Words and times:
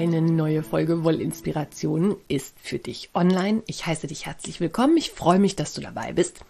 Eine 0.00 0.22
neue 0.22 0.62
Folge 0.62 1.04
Wollinspirationen 1.04 2.16
ist 2.26 2.56
für 2.58 2.78
dich 2.78 3.10
online. 3.12 3.62
Ich 3.66 3.84
heiße 3.84 4.06
dich 4.06 4.24
herzlich 4.24 4.58
willkommen. 4.58 4.96
Ich 4.96 5.10
freue 5.10 5.38
mich, 5.38 5.56
dass 5.56 5.74
du 5.74 5.82
dabei 5.82 6.14
bist. 6.14 6.40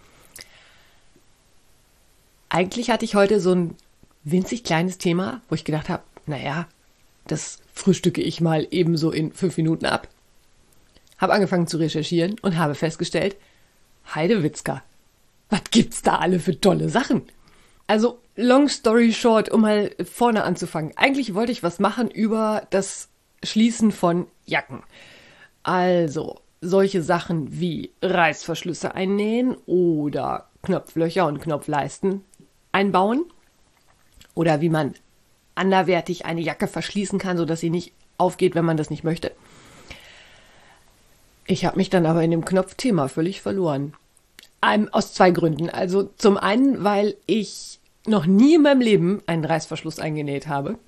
Eigentlich 2.48 2.90
hatte 2.90 3.04
ich 3.04 3.16
heute 3.16 3.40
so 3.40 3.52
ein 3.52 3.74
winzig 4.22 4.62
kleines 4.62 4.98
Thema, 4.98 5.40
wo 5.48 5.56
ich 5.56 5.64
gedacht 5.64 5.88
habe, 5.88 6.04
naja, 6.26 6.68
das 7.26 7.58
frühstücke 7.74 8.22
ich 8.22 8.40
mal 8.40 8.68
ebenso 8.70 9.10
in 9.10 9.32
fünf 9.32 9.56
Minuten 9.56 9.86
ab. 9.86 10.06
Habe 11.18 11.32
angefangen 11.32 11.66
zu 11.66 11.78
recherchieren 11.78 12.36
und 12.42 12.56
habe 12.56 12.76
festgestellt, 12.76 13.36
Heidewitzka, 14.14 14.80
was 15.48 15.62
gibt's 15.72 16.02
da 16.02 16.18
alle 16.18 16.38
für 16.38 16.60
tolle 16.60 16.88
Sachen? 16.88 17.22
Also, 17.88 18.20
long 18.36 18.68
story 18.68 19.12
short, 19.12 19.48
um 19.48 19.62
mal 19.62 19.90
vorne 20.04 20.44
anzufangen. 20.44 20.92
Eigentlich 20.94 21.34
wollte 21.34 21.50
ich 21.50 21.64
was 21.64 21.80
machen 21.80 22.12
über 22.12 22.68
das 22.70 23.09
Schließen 23.42 23.92
von 23.92 24.26
Jacken. 24.46 24.82
Also 25.62 26.40
solche 26.60 27.02
Sachen 27.02 27.60
wie 27.60 27.90
Reißverschlüsse 28.02 28.94
einnähen 28.94 29.56
oder 29.66 30.48
Knopflöcher 30.62 31.26
und 31.26 31.40
Knopfleisten 31.40 32.24
einbauen 32.72 33.24
oder 34.34 34.60
wie 34.60 34.68
man 34.68 34.94
anderwertig 35.54 36.26
eine 36.26 36.40
Jacke 36.40 36.66
verschließen 36.66 37.18
kann, 37.18 37.36
sodass 37.36 37.60
sie 37.60 37.70
nicht 37.70 37.92
aufgeht, 38.18 38.54
wenn 38.54 38.64
man 38.64 38.76
das 38.76 38.90
nicht 38.90 39.04
möchte. 39.04 39.32
Ich 41.46 41.64
habe 41.64 41.78
mich 41.78 41.90
dann 41.90 42.06
aber 42.06 42.22
in 42.22 42.30
dem 42.30 42.44
Knopfthema 42.44 43.08
völlig 43.08 43.40
verloren. 43.40 43.94
Ähm, 44.62 44.88
aus 44.92 45.14
zwei 45.14 45.30
Gründen. 45.30 45.68
Also 45.70 46.04
zum 46.16 46.36
einen, 46.36 46.84
weil 46.84 47.16
ich 47.26 47.80
noch 48.06 48.26
nie 48.26 48.54
in 48.56 48.62
meinem 48.62 48.80
Leben 48.80 49.22
einen 49.26 49.44
Reißverschluss 49.44 49.98
eingenäht 49.98 50.46
habe. 50.46 50.78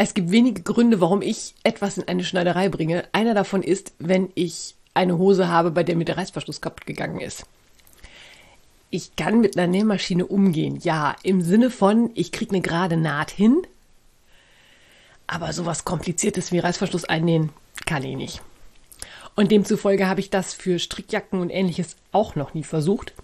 Es 0.00 0.14
gibt 0.14 0.30
wenige 0.30 0.62
Gründe, 0.62 1.00
warum 1.00 1.22
ich 1.22 1.56
etwas 1.64 1.98
in 1.98 2.06
eine 2.06 2.22
Schneiderei 2.22 2.68
bringe. 2.68 3.04
Einer 3.10 3.34
davon 3.34 3.64
ist, 3.64 3.92
wenn 3.98 4.30
ich 4.36 4.76
eine 4.94 5.18
Hose 5.18 5.48
habe, 5.48 5.72
bei 5.72 5.82
der 5.82 5.96
mir 5.96 6.04
der 6.04 6.16
Reißverschluss 6.16 6.60
kaputt 6.60 6.86
gegangen 6.86 7.20
ist. 7.20 7.44
Ich 8.90 9.16
kann 9.16 9.40
mit 9.40 9.58
einer 9.58 9.66
Nähmaschine 9.66 10.24
umgehen. 10.24 10.78
Ja, 10.82 11.16
im 11.24 11.42
Sinne 11.42 11.68
von, 11.70 12.12
ich 12.14 12.30
kriege 12.30 12.52
eine 12.52 12.62
gerade 12.62 12.96
Naht 12.96 13.32
hin. 13.32 13.66
Aber 15.26 15.52
sowas 15.52 15.84
Kompliziertes 15.84 16.52
wie 16.52 16.60
Reißverschluss 16.60 17.04
einnähen 17.04 17.50
kann 17.84 18.04
ich 18.04 18.16
nicht. 18.16 18.40
Und 19.34 19.50
demzufolge 19.50 20.06
habe 20.06 20.20
ich 20.20 20.30
das 20.30 20.54
für 20.54 20.78
Strickjacken 20.78 21.40
und 21.40 21.50
ähnliches 21.50 21.96
auch 22.12 22.36
noch 22.36 22.54
nie 22.54 22.64
versucht. 22.64 23.14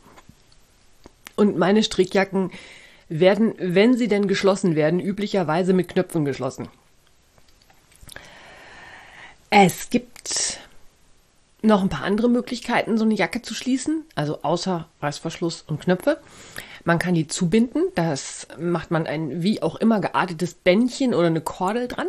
Und 1.36 1.56
meine 1.56 1.84
Strickjacken 1.84 2.50
werden, 3.08 3.54
wenn 3.58 3.96
sie 3.96 4.08
denn 4.08 4.28
geschlossen 4.28 4.74
werden, 4.74 5.00
üblicherweise 5.00 5.72
mit 5.72 5.88
Knöpfen 5.88 6.24
geschlossen. 6.24 6.68
Es 9.50 9.90
gibt 9.90 10.58
noch 11.62 11.82
ein 11.82 11.88
paar 11.88 12.04
andere 12.04 12.28
Möglichkeiten, 12.28 12.98
so 12.98 13.04
eine 13.04 13.14
Jacke 13.14 13.42
zu 13.42 13.54
schließen, 13.54 14.04
also 14.14 14.42
außer 14.42 14.88
Reißverschluss 15.00 15.62
und 15.62 15.80
Knöpfe. 15.80 16.18
Man 16.84 16.98
kann 16.98 17.14
die 17.14 17.26
zubinden, 17.26 17.84
das 17.94 18.46
macht 18.58 18.90
man 18.90 19.06
ein 19.06 19.42
wie 19.42 19.62
auch 19.62 19.76
immer 19.76 20.00
geartetes 20.00 20.54
Bändchen 20.54 21.14
oder 21.14 21.28
eine 21.28 21.40
Kordel 21.40 21.88
dran. 21.88 22.08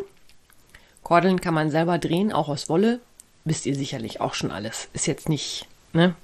Kordeln 1.03 1.40
kann 1.40 1.53
man 1.53 1.72
selber 1.72 1.98
drehen, 1.98 2.34
auch 2.34 2.50
aus 2.50 2.68
Wolle. 2.68 3.00
Wisst 3.46 3.66
ihr 3.68 3.75
sicherlich 3.75 4.22
auch 4.22 4.34
schon 4.34 4.52
alles. 4.52 4.90
Ist 4.94 5.06
jetzt 5.06 5.30
nicht, 5.30 5.68
ne? 5.94 6.16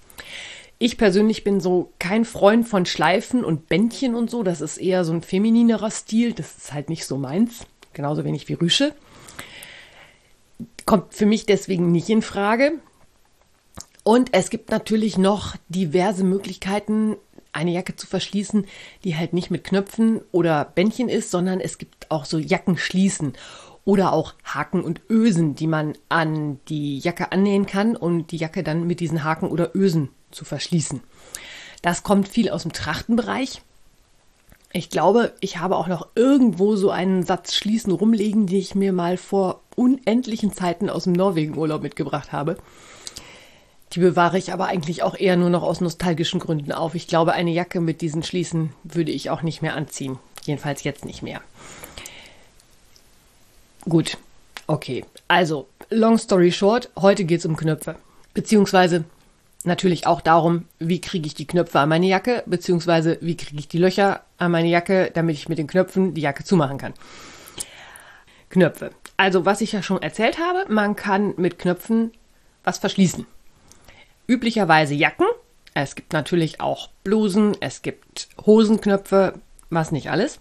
Ich 0.84 0.97
persönlich 0.97 1.44
bin 1.44 1.59
so 1.59 1.94
kein 2.00 2.25
Freund 2.25 2.68
von 2.68 2.88
Schleifen 2.88 3.46
und 3.46 3.69
Bändchen 3.69 4.16
und 4.16 4.31
so. 4.31 4.42
Das 4.42 4.62
ist 4.62 4.80
eher 4.80 5.06
so 5.06 5.14
ein 5.14 5.22
femininerer 5.22 5.92
Stil. 5.92 6.34
Das 6.34 6.58
ist 6.58 6.74
halt 6.74 6.90
nicht 6.90 7.06
so 7.06 7.19
meins. 7.19 7.68
Genauso 7.94 8.24
wenig 8.24 8.50
wie 8.50 8.56
Rüsche. 8.56 8.96
Kommt 10.88 11.14
für 11.14 11.28
mich 11.28 11.46
deswegen 11.46 11.92
nicht 11.92 12.09
in 12.09 12.24
Frage. 12.24 12.80
Und 14.02 14.30
es 14.31 14.50
gibt 14.50 14.72
natürlich 14.72 15.19
noch 15.19 15.56
diverse 15.69 16.24
Möglichkeiten, 16.24 17.16
eine 17.53 17.74
Jacke 17.74 17.96
zu 17.96 18.08
verschließen, 18.08 18.66
die 19.03 19.16
halt 19.16 19.34
nicht 19.34 19.52
mit 19.52 19.63
Knöpfen 19.63 20.22
oder 20.31 20.66
Bändchen 20.66 21.09
ist, 21.09 21.30
sondern 21.30 21.59
es 21.59 21.78
gibt 21.78 22.09
auch 22.09 22.25
so 22.25 22.40
Jackenschließen 22.40 23.34
oder 23.86 24.13
auch 24.13 24.34
Haken 24.44 24.81
und 24.81 25.02
Ösen, 25.12 25.53
die 25.53 25.68
man 25.68 25.94
an 26.09 26.59
die 26.69 26.98
Jacke 26.98 27.31
annähen 27.31 27.68
kann 27.68 27.96
und 27.96 28.31
die 28.31 28.38
Jacke 28.38 28.63
dann 28.63 28.88
mit 28.88 29.00
diesen 29.00 29.24
Haken 29.24 29.48
oder 29.48 29.75
Ösen 29.75 30.09
zu 30.31 30.46
verschließen. 30.46 31.02
Das 31.81 32.03
kommt 32.03 32.28
viel 32.28 32.50
aus 32.50 32.64
dem 32.64 32.74
Trachtenbereich. 32.74 33.62
Ich 34.74 34.90
glaube, 34.90 35.34
ich 35.42 35.58
habe 35.58 35.75
auch 35.75 35.88
noch 35.88 36.08
irgendwo 36.16 36.75
so 36.75 36.92
einen 36.92 37.24
Satz 37.24 37.56
Schließen 37.56 37.92
rumliegen, 37.92 38.47
die 38.47 38.59
ich 38.59 38.75
mir 38.75 38.94
mal 38.94 39.18
vor 39.18 39.62
unendlichen 39.75 40.53
Zeiten 40.53 40.90
aus 40.90 41.03
dem 41.03 41.14
Norwegen-Urlaub 41.14 41.81
mitgebracht 41.81 42.31
habe. 42.31 42.58
Die 43.94 44.00
bewahre 44.00 44.38
ich 44.38 44.53
aber 44.53 44.68
eigentlich 44.68 45.03
auch 45.03 45.16
eher 45.16 45.36
nur 45.36 45.50
noch 45.50 45.64
aus 45.64 45.81
nostalgischen 45.81 46.40
Gründen 46.40 46.72
auf. 46.72 46.96
Ich 46.96 47.08
glaube, 47.08 47.34
eine 47.34 47.52
Jacke 47.52 47.81
mit 47.81 48.00
diesen 48.00 48.24
Schließen 48.24 48.72
würde 48.84 49.12
ich 49.12 49.30
auch 49.30 49.42
nicht 49.42 49.62
mehr 49.62 49.75
anziehen. 49.75 50.18
Jedenfalls 50.46 50.84
jetzt 50.84 51.03
nicht 51.03 51.22
mehr. 51.22 51.42
Gut, 53.84 54.18
okay. 54.68 55.03
Also, 55.28 55.68
long 55.90 56.18
story 56.18 56.52
short, 56.53 56.90
heute 56.98 57.25
geht 57.25 57.40
es 57.40 57.46
um 57.46 57.58
Knöpfe. 57.58 57.96
Beziehungsweise 58.34 59.03
natürlich 59.66 60.07
auch 60.07 60.22
darum, 60.22 60.66
wie 60.79 61.01
kriege 61.01 61.27
ich 61.27 61.33
die 61.33 61.47
Knöpfe 61.47 61.79
an 61.79 61.89
meine 61.89 62.07
Jacke, 62.07 62.44
beziehungsweise 62.45 63.17
wie 63.22 63.38
kriege 63.38 63.59
ich 63.59 63.67
die 63.67 63.77
Löcher 63.77 64.22
an 64.38 64.51
meine 64.51 64.69
Jacke, 64.69 65.11
damit 65.13 65.35
ich 65.35 65.49
mit 65.49 65.57
den 65.57 65.67
Knöpfen 65.67 66.13
die 66.13 66.22
Jacke 66.22 66.44
zumachen 66.44 66.77
kann. 66.77 66.94
Knöpfe. 68.50 68.91
Also, 69.17 69.45
was 69.45 69.61
ich 69.61 69.71
ja 69.71 69.83
schon 69.83 70.01
erzählt 70.01 70.39
habe, 70.39 70.71
man 70.71 70.95
kann 70.95 71.33
mit 71.38 71.59
Knöpfen 71.59 72.11
was 72.63 72.79
verschließen. 72.79 73.25
Üblicherweise 74.27 74.94
Jacken. 74.94 75.27
Es 75.73 75.95
gibt 75.95 76.11
natürlich 76.11 76.59
auch 76.59 76.89
Blusen, 77.03 77.55
es 77.61 77.81
gibt 77.81 78.27
Hosenknöpfe, 78.45 79.39
was 79.69 79.91
nicht 79.91 80.09
alles. 80.09 80.39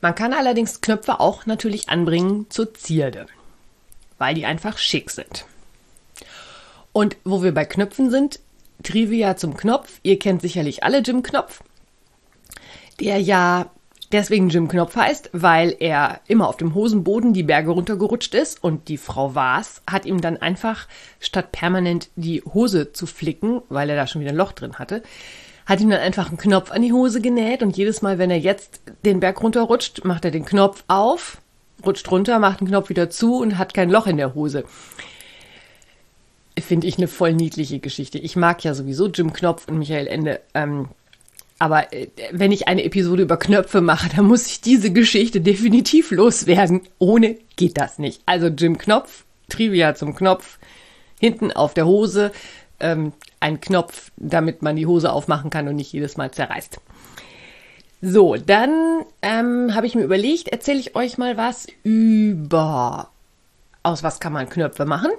Man 0.00 0.14
kann 0.14 0.32
allerdings 0.32 0.80
Knöpfe 0.80 1.20
auch 1.20 1.44
natürlich 1.44 1.90
anbringen 1.90 2.46
zur 2.48 2.72
Zierde, 2.72 3.26
weil 4.16 4.34
die 4.34 4.46
einfach 4.46 4.78
schick 4.78 5.10
sind. 5.10 5.44
Und 6.92 7.16
wo 7.24 7.42
wir 7.42 7.52
bei 7.52 7.64
Knöpfen 7.64 8.10
sind, 8.10 8.40
Trivia 8.82 9.36
zum 9.36 9.56
Knopf. 9.56 10.00
Ihr 10.02 10.18
kennt 10.18 10.42
sicherlich 10.42 10.84
alle 10.84 10.98
Jim 10.98 11.22
Knopf, 11.22 11.62
der 12.98 13.20
ja 13.20 13.70
deswegen 14.12 14.48
Jim 14.48 14.68
Knopf 14.68 14.96
heißt, 14.96 15.30
weil 15.32 15.76
er 15.78 16.20
immer 16.26 16.48
auf 16.48 16.56
dem 16.56 16.74
Hosenboden 16.74 17.32
die 17.32 17.42
Berge 17.42 17.70
runtergerutscht 17.70 18.34
ist 18.34 18.62
und 18.62 18.88
die 18.88 18.96
Frau 18.96 19.34
Waas 19.34 19.82
hat 19.88 20.06
ihm 20.06 20.20
dann 20.20 20.36
einfach, 20.36 20.88
statt 21.20 21.52
permanent 21.52 22.08
die 22.16 22.42
Hose 22.42 22.92
zu 22.92 23.06
flicken, 23.06 23.62
weil 23.68 23.90
er 23.90 23.96
da 23.96 24.06
schon 24.06 24.20
wieder 24.20 24.32
ein 24.32 24.36
Loch 24.36 24.52
drin 24.52 24.78
hatte, 24.78 25.02
hat 25.66 25.80
ihm 25.80 25.90
dann 25.90 26.00
einfach 26.00 26.28
einen 26.28 26.38
Knopf 26.38 26.72
an 26.72 26.82
die 26.82 26.92
Hose 26.92 27.20
genäht 27.20 27.62
und 27.62 27.76
jedes 27.76 28.02
Mal, 28.02 28.18
wenn 28.18 28.30
er 28.30 28.38
jetzt 28.38 28.80
den 29.04 29.20
Berg 29.20 29.40
runterrutscht, 29.42 30.04
macht 30.04 30.24
er 30.24 30.30
den 30.32 30.44
Knopf 30.44 30.82
auf, 30.88 31.40
rutscht 31.86 32.10
runter, 32.10 32.38
macht 32.38 32.60
den 32.60 32.68
Knopf 32.68 32.88
wieder 32.88 33.10
zu 33.10 33.36
und 33.36 33.58
hat 33.58 33.74
kein 33.74 33.90
Loch 33.90 34.06
in 34.06 34.16
der 34.16 34.34
Hose 34.34 34.64
finde 36.58 36.86
ich 36.86 36.98
eine 36.98 37.08
voll 37.08 37.34
niedliche 37.34 37.78
Geschichte. 37.78 38.18
Ich 38.18 38.36
mag 38.36 38.62
ja 38.64 38.74
sowieso 38.74 39.08
Jim 39.08 39.32
Knopf 39.32 39.68
und 39.68 39.78
Michael 39.78 40.06
Ende. 40.06 40.40
Ähm, 40.54 40.88
aber 41.58 41.92
äh, 41.92 42.08
wenn 42.32 42.52
ich 42.52 42.68
eine 42.68 42.84
Episode 42.84 43.22
über 43.22 43.36
Knöpfe 43.36 43.80
mache, 43.80 44.08
dann 44.14 44.26
muss 44.26 44.46
ich 44.46 44.60
diese 44.60 44.92
Geschichte 44.92 45.40
definitiv 45.40 46.10
loswerden. 46.10 46.82
Ohne 46.98 47.36
geht 47.56 47.78
das 47.78 47.98
nicht. 47.98 48.22
Also 48.26 48.48
Jim 48.48 48.78
Knopf, 48.78 49.24
Trivia 49.48 49.94
zum 49.94 50.14
Knopf, 50.14 50.58
hinten 51.20 51.52
auf 51.52 51.74
der 51.74 51.86
Hose 51.86 52.32
ähm, 52.80 53.12
ein 53.40 53.60
Knopf, 53.60 54.10
damit 54.16 54.62
man 54.62 54.76
die 54.76 54.86
Hose 54.86 55.12
aufmachen 55.12 55.50
kann 55.50 55.68
und 55.68 55.76
nicht 55.76 55.92
jedes 55.92 56.16
Mal 56.16 56.30
zerreißt. 56.30 56.80
So, 58.02 58.36
dann 58.36 59.04
ähm, 59.20 59.74
habe 59.74 59.86
ich 59.86 59.94
mir 59.94 60.04
überlegt, 60.04 60.48
erzähle 60.48 60.80
ich 60.80 60.96
euch 60.96 61.18
mal 61.18 61.36
was 61.36 61.66
über 61.82 63.10
aus 63.82 64.02
was 64.02 64.20
kann 64.20 64.32
man 64.32 64.48
Knöpfe 64.48 64.84
machen 64.84 65.10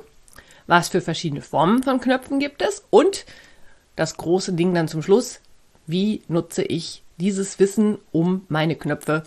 was 0.71 0.88
für 0.88 1.01
verschiedene 1.01 1.41
Formen 1.41 1.83
von 1.83 2.00
Knöpfen 2.00 2.39
gibt 2.39 2.62
es 2.62 2.85
und 2.91 3.25
das 3.97 4.15
große 4.15 4.53
Ding 4.53 4.73
dann 4.73 4.88
zum 4.88 5.03
Schluss, 5.03 5.41
wie 5.85 6.21
nutze 6.29 6.63
ich 6.63 7.03
dieses 7.18 7.59
Wissen, 7.59 7.97
um 8.13 8.45
meine 8.47 8.77
Knöpfe 8.77 9.23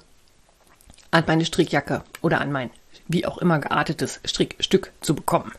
an 1.11 1.25
meine 1.26 1.44
Strickjacke 1.44 2.02
oder 2.23 2.41
an 2.41 2.50
mein 2.50 2.70
wie 3.08 3.26
auch 3.26 3.37
immer 3.37 3.58
geartetes 3.58 4.20
Strickstück 4.25 4.91
zu 5.02 5.14
bekommen. 5.14 5.52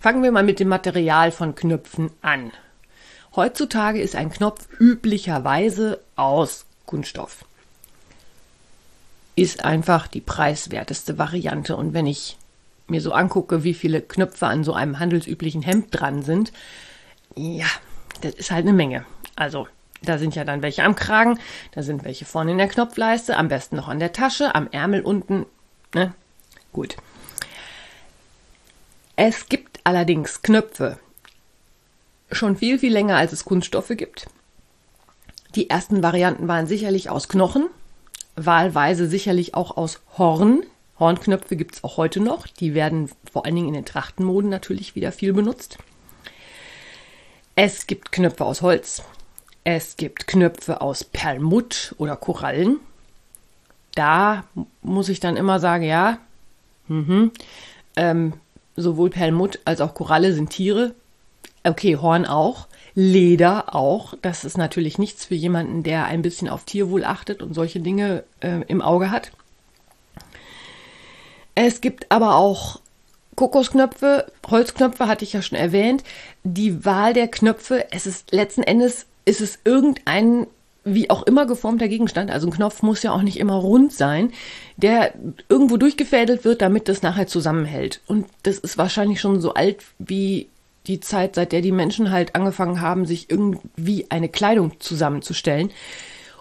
fangen 0.00 0.22
wir 0.22 0.32
mal 0.32 0.42
mit 0.42 0.60
dem 0.60 0.68
Material 0.68 1.32
von 1.32 1.54
Knöpfen 1.54 2.10
an. 2.20 2.52
Heutzutage 3.34 4.02
ist 4.02 4.16
ein 4.16 4.28
Knopf 4.28 4.68
üblicherweise 4.78 6.02
aus 6.14 6.66
Kunststoff. 6.84 7.46
Ist 9.34 9.64
einfach 9.64 10.08
die 10.08 10.20
preiswerteste 10.20 11.16
Variante. 11.16 11.74
Und 11.74 11.94
wenn 11.94 12.06
ich 12.06 12.36
mir 12.88 13.00
so 13.00 13.12
angucke, 13.12 13.64
wie 13.64 13.74
viele 13.74 14.00
Knöpfe 14.00 14.46
an 14.46 14.64
so 14.64 14.72
einem 14.72 14.98
handelsüblichen 14.98 15.62
Hemd 15.62 15.88
dran 15.90 16.22
sind, 16.22 16.52
ja, 17.34 17.66
das 18.20 18.34
ist 18.34 18.50
halt 18.50 18.64
eine 18.64 18.72
Menge. 18.72 19.04
Also, 19.34 19.68
da 20.02 20.18
sind 20.18 20.34
ja 20.34 20.44
dann 20.44 20.62
welche 20.62 20.84
am 20.84 20.94
Kragen, 20.94 21.38
da 21.72 21.82
sind 21.82 22.04
welche 22.04 22.24
vorne 22.24 22.52
in 22.52 22.58
der 22.58 22.68
Knopfleiste, 22.68 23.36
am 23.36 23.48
besten 23.48 23.76
noch 23.76 23.88
an 23.88 23.98
der 23.98 24.12
Tasche, 24.12 24.54
am 24.54 24.68
Ärmel 24.70 25.02
unten. 25.02 25.46
Ne? 25.94 26.14
Gut. 26.72 26.96
Es 29.16 29.48
gibt 29.48 29.80
allerdings 29.84 30.42
Knöpfe, 30.42 30.98
schon 32.30 32.56
viel, 32.56 32.78
viel 32.78 32.92
länger, 32.92 33.16
als 33.16 33.32
es 33.32 33.44
Kunststoffe 33.44 33.92
gibt. 33.96 34.26
Die 35.54 35.70
ersten 35.70 36.02
Varianten 36.02 36.48
waren 36.48 36.66
sicherlich 36.66 37.08
aus 37.08 37.28
Knochen, 37.28 37.68
wahlweise 38.34 39.06
sicherlich 39.08 39.54
auch 39.54 39.76
aus 39.76 40.00
Horn. 40.18 40.62
Hornknöpfe 40.98 41.56
gibt 41.56 41.76
es 41.76 41.84
auch 41.84 41.96
heute 41.96 42.20
noch. 42.20 42.46
Die 42.46 42.74
werden 42.74 43.10
vor 43.30 43.44
allen 43.44 43.54
Dingen 43.54 43.68
in 43.68 43.74
den 43.74 43.84
Trachtenmoden 43.84 44.50
natürlich 44.50 44.94
wieder 44.94 45.12
viel 45.12 45.32
benutzt. 45.32 45.78
Es 47.54 47.86
gibt 47.86 48.12
Knöpfe 48.12 48.44
aus 48.44 48.62
Holz. 48.62 49.02
Es 49.64 49.96
gibt 49.96 50.26
Knöpfe 50.26 50.80
aus 50.80 51.04
Perlmutt 51.04 51.94
oder 51.98 52.16
Korallen. 52.16 52.78
Da 53.94 54.44
muss 54.82 55.08
ich 55.08 55.20
dann 55.20 55.36
immer 55.36 55.58
sagen, 55.58 55.84
ja, 55.84 56.18
mh, 56.88 57.30
ähm, 57.96 58.34
sowohl 58.76 59.10
Perlmutt 59.10 59.58
als 59.64 59.80
auch 59.80 59.94
Koralle 59.94 60.32
sind 60.34 60.50
Tiere. 60.50 60.94
Okay, 61.64 61.96
Horn 61.96 62.26
auch. 62.26 62.68
Leder 62.94 63.74
auch. 63.74 64.14
Das 64.22 64.44
ist 64.44 64.56
natürlich 64.56 64.98
nichts 64.98 65.24
für 65.24 65.34
jemanden, 65.34 65.82
der 65.82 66.04
ein 66.06 66.22
bisschen 66.22 66.48
auf 66.48 66.64
Tierwohl 66.64 67.04
achtet 67.04 67.42
und 67.42 67.54
solche 67.54 67.80
Dinge 67.80 68.24
äh, 68.40 68.62
im 68.68 68.80
Auge 68.82 69.10
hat. 69.10 69.32
Es 71.56 71.80
gibt 71.80 72.12
aber 72.12 72.36
auch 72.36 72.80
Kokosknöpfe, 73.34 74.30
Holzknöpfe 74.48 75.08
hatte 75.08 75.24
ich 75.24 75.32
ja 75.32 75.42
schon 75.42 75.58
erwähnt. 75.58 76.04
Die 76.44 76.84
Wahl 76.84 77.12
der 77.12 77.28
Knöpfe, 77.28 77.90
es 77.90 78.06
ist 78.06 78.30
letzten 78.30 78.62
Endes 78.62 79.06
ist 79.24 79.40
es 79.40 79.58
irgendein 79.64 80.46
wie 80.84 81.10
auch 81.10 81.24
immer 81.24 81.46
geformter 81.46 81.88
Gegenstand, 81.88 82.30
also 82.30 82.46
ein 82.46 82.52
Knopf 82.52 82.80
muss 82.82 83.02
ja 83.02 83.10
auch 83.10 83.22
nicht 83.22 83.40
immer 83.40 83.56
rund 83.56 83.92
sein, 83.92 84.32
der 84.76 85.14
irgendwo 85.48 85.78
durchgefädelt 85.78 86.44
wird, 86.44 86.62
damit 86.62 86.88
das 86.88 87.02
nachher 87.02 87.26
zusammenhält. 87.26 88.00
Und 88.06 88.26
das 88.44 88.58
ist 88.58 88.78
wahrscheinlich 88.78 89.20
schon 89.20 89.40
so 89.40 89.54
alt 89.54 89.82
wie 89.98 90.48
die 90.86 91.00
Zeit, 91.00 91.34
seit 91.34 91.50
der 91.50 91.60
die 91.60 91.72
Menschen 91.72 92.12
halt 92.12 92.36
angefangen 92.36 92.80
haben, 92.80 93.04
sich 93.04 93.28
irgendwie 93.28 94.06
eine 94.10 94.28
Kleidung 94.28 94.78
zusammenzustellen, 94.78 95.72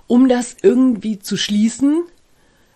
um 0.06 0.29
das 0.29 0.56
irgendwie 0.62 1.17
zu 1.17 1.38
schließen, 1.38 2.03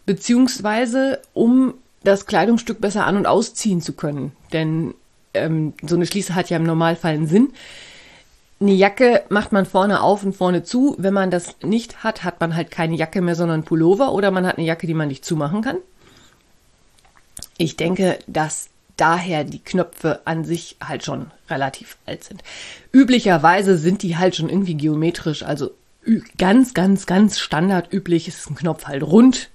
beziehungsweise 0.07 1.21
um 1.33 1.75
das 2.09 2.25
Kleidungsstück 2.25 2.81
besser 2.81 3.05
an- 3.05 3.17
und 3.17 3.25
ausziehen 3.25 3.81
zu 3.81 3.93
können. 3.93 4.31
Denn 4.53 4.93
ähm, 5.33 5.73
so 5.85 5.95
eine 5.95 6.05
Schließe 6.05 6.35
hat 6.35 6.49
ja 6.49 6.57
im 6.57 6.63
Normalfall 6.63 7.13
einen 7.13 7.27
Sinn. 7.27 7.53
Eine 8.61 8.73
Jacke 8.73 9.23
macht 9.29 9.51
man 9.51 9.65
vorne 9.65 10.01
auf 10.01 10.23
und 10.23 10.35
vorne 10.35 10.63
zu. 10.63 10.95
Wenn 10.97 11.13
man 11.13 11.31
das 11.31 11.55
nicht 11.63 12.03
hat, 12.03 12.23
hat 12.23 12.41
man 12.41 12.55
halt 12.55 12.71
keine 12.71 12.95
Jacke 12.95 13.21
mehr, 13.21 13.35
sondern 13.35 13.63
Pullover 13.63 14.11
oder 14.11 14.31
man 14.31 14.45
hat 14.45 14.57
eine 14.57 14.67
Jacke, 14.67 14.87
die 14.87 14.93
man 14.93 15.07
nicht 15.07 15.23
zumachen 15.23 15.61
kann. 15.61 15.77
Ich 17.57 17.77
denke, 17.77 18.19
dass 18.27 18.69
daher 18.97 19.45
die 19.45 19.63
Knöpfe 19.63 20.21
an 20.25 20.43
sich 20.43 20.75
halt 20.85 21.05
schon 21.05 21.31
relativ 21.49 21.97
alt 22.05 22.25
sind. 22.25 22.43
Üblicherweise 22.91 23.77
sind 23.77 24.03
die 24.03 24.17
halt 24.17 24.35
schon 24.35 24.49
irgendwie 24.49 24.75
geometrisch, 24.75 25.43
also 25.43 25.71
ganz, 26.37 26.73
ganz, 26.73 27.05
ganz 27.05 27.39
standardüblich 27.39 28.27
ist 28.27 28.49
ein 28.49 28.55
Knopf 28.55 28.85
halt 28.85 29.03
rund. 29.03 29.49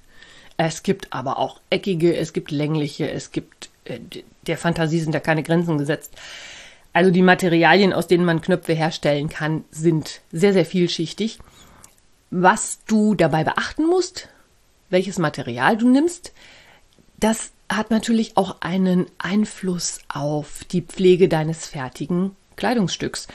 Es 0.56 0.83
gibt 0.83 1.12
aber 1.12 1.39
auch 1.39 1.61
eckige, 1.71 2.17
es 2.17 2.33
gibt 2.33 2.51
längliche, 2.51 3.11
es 3.11 3.33
gibt, 3.33 3.71
äh, 3.85 3.99
der 4.47 4.59
Fantasie 4.59 5.01
sind 5.01 5.15
da 5.15 5.21
keine 5.21 5.43
Grenzen 5.43 5.79
gesetzt. 5.79 6.12
Also 6.93 7.11
die 7.11 7.23
Materialien, 7.23 7.93
aus 7.93 8.06
denen 8.06 8.25
man 8.25 8.41
Knöpfe 8.41 8.73
herstellen 8.73 9.29
kann, 9.29 9.65
sind 9.71 10.21
sehr, 10.31 10.53
sehr 10.53 10.65
vielschichtig. 10.65 11.41
Was 12.31 12.79
du 12.87 13.15
dabei 13.15 13.43
beachten 13.43 13.87
musst, 13.87 14.29
welches 14.91 15.19
Material 15.19 15.77
du 15.77 15.89
nimmst, 15.89 16.33
das 17.19 17.53
hat 17.69 17.91
natürlich 17.91 18.37
auch 18.37 18.61
einen 18.61 19.06
Einfluss 19.19 19.99
auf 20.09 20.62
die 20.71 20.83
Pflege 20.83 21.29
deines 21.29 21.67
fertigen 21.67 22.37
Kleidungsstücks. 22.56 23.27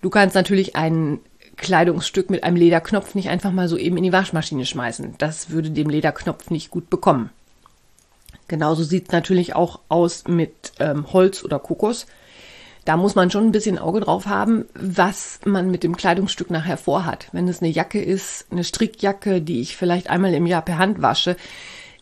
Du 0.00 0.10
kannst 0.10 0.34
natürlich 0.34 0.76
ein 0.76 1.20
Kleidungsstück 1.64 2.30
mit 2.30 2.44
einem 2.44 2.56
Lederknopf 2.56 3.16
nicht 3.16 3.28
einfach 3.28 3.50
mal 3.50 3.66
so 3.68 3.76
eben 3.76 3.96
in 3.96 4.04
die 4.04 4.12
Waschmaschine 4.12 4.66
schmeißen. 4.66 5.16
Das 5.18 5.50
würde 5.50 5.70
dem 5.70 5.90
Lederknopf 5.90 6.50
nicht 6.50 6.70
gut 6.70 6.88
bekommen. 6.90 7.30
Genauso 8.46 8.84
sieht 8.84 9.08
es 9.08 9.12
natürlich 9.12 9.56
auch 9.56 9.80
aus 9.88 10.24
mit 10.28 10.72
ähm, 10.78 11.12
Holz 11.12 11.42
oder 11.42 11.58
Kokos. 11.58 12.06
Da 12.84 12.98
muss 12.98 13.14
man 13.14 13.30
schon 13.30 13.44
ein 13.46 13.52
bisschen 13.52 13.78
Auge 13.78 14.00
drauf 14.00 14.26
haben, 14.26 14.66
was 14.74 15.40
man 15.46 15.70
mit 15.70 15.82
dem 15.82 15.96
Kleidungsstück 15.96 16.50
nachher 16.50 16.76
vorhat. 16.76 17.28
Wenn 17.32 17.48
es 17.48 17.62
eine 17.62 17.70
Jacke 17.70 18.02
ist, 18.02 18.46
eine 18.50 18.62
Strickjacke, 18.62 19.40
die 19.40 19.62
ich 19.62 19.76
vielleicht 19.76 20.10
einmal 20.10 20.34
im 20.34 20.46
Jahr 20.46 20.62
per 20.62 20.76
Hand 20.76 21.00
wasche, 21.00 21.36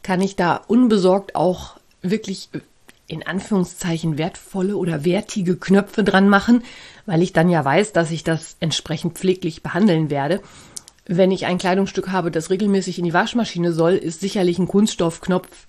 kann 0.02 0.20
ich 0.20 0.34
da 0.34 0.56
unbesorgt 0.66 1.36
auch 1.36 1.76
wirklich 2.02 2.48
in 3.06 3.26
Anführungszeichen 3.26 4.18
wertvolle 4.18 4.76
oder 4.76 5.04
wertige 5.04 5.56
Knöpfe 5.56 6.04
dran 6.04 6.28
machen, 6.28 6.62
weil 7.06 7.22
ich 7.22 7.32
dann 7.32 7.48
ja 7.48 7.64
weiß, 7.64 7.92
dass 7.92 8.10
ich 8.10 8.24
das 8.24 8.56
entsprechend 8.60 9.18
pfleglich 9.18 9.62
behandeln 9.62 10.08
werde. 10.10 10.40
Wenn 11.06 11.32
ich 11.32 11.46
ein 11.46 11.58
Kleidungsstück 11.58 12.10
habe, 12.10 12.30
das 12.30 12.50
regelmäßig 12.50 12.98
in 12.98 13.04
die 13.04 13.12
Waschmaschine 13.12 13.72
soll, 13.72 13.94
ist 13.94 14.20
sicherlich 14.20 14.58
ein 14.58 14.68
Kunststoffknopf 14.68 15.66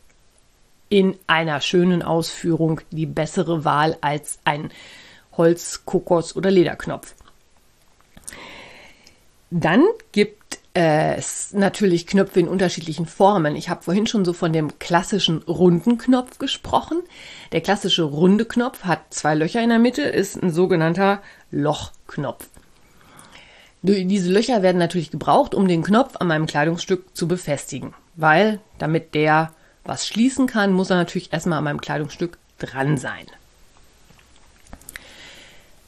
in 0.90 1.18
einer 1.26 1.60
schönen 1.60 2.04
Ausführung 2.04 2.82
die 2.92 3.08
bessere 3.08 3.66
Wahl 3.66 3.98
als 4.02 4.38
ein 4.46 4.70
Holz, 5.36 5.86
Kokos 5.86 6.36
oder 6.36 6.52
Lederknopf. 6.52 7.16
Dann 9.50 9.84
gibt 10.12 10.43
es 10.74 11.54
natürlich 11.54 12.08
Knöpfe 12.08 12.40
in 12.40 12.48
unterschiedlichen 12.48 13.06
Formen. 13.06 13.56
Ich 13.56 13.70
habe 13.70 13.84
vorhin 13.84 14.08
schon 14.08 14.26
so 14.26 14.34
von 14.34 14.54
dem 14.54 14.80
klassischen 14.80 15.44
runden 15.44 16.00
Knopf 16.00 16.40
gesprochen. 16.40 17.02
Der 17.52 17.62
klassische 17.62 18.04
runde 18.04 18.46
Knopf 18.46 18.84
hat 18.84 19.14
zwei 19.14 19.36
Löcher 19.36 19.62
in 19.62 19.70
der 19.70 19.78
Mitte, 19.78 20.02
ist 20.02 20.42
ein 20.42 20.52
sogenannter 20.52 21.22
Lochknopf. 21.52 22.48
Diese 23.84 24.32
Löcher 24.32 24.64
werden 24.64 24.78
natürlich 24.78 25.12
gebraucht, 25.12 25.54
um 25.54 25.68
den 25.68 25.84
Knopf 25.84 26.16
an 26.16 26.28
meinem 26.28 26.48
Kleidungsstück 26.48 27.16
zu 27.16 27.28
befestigen, 27.28 27.94
weil 28.16 28.60
damit 28.80 29.14
der 29.14 29.52
was 29.84 30.08
schließen 30.08 30.48
kann, 30.48 30.72
muss 30.72 30.90
er 30.90 30.96
natürlich 30.96 31.34
erstmal 31.34 31.58
an 31.58 31.66
meinem 31.66 31.82
Kleidungsstück 31.82 32.38
dran 32.58 32.98
sein. 32.98 33.28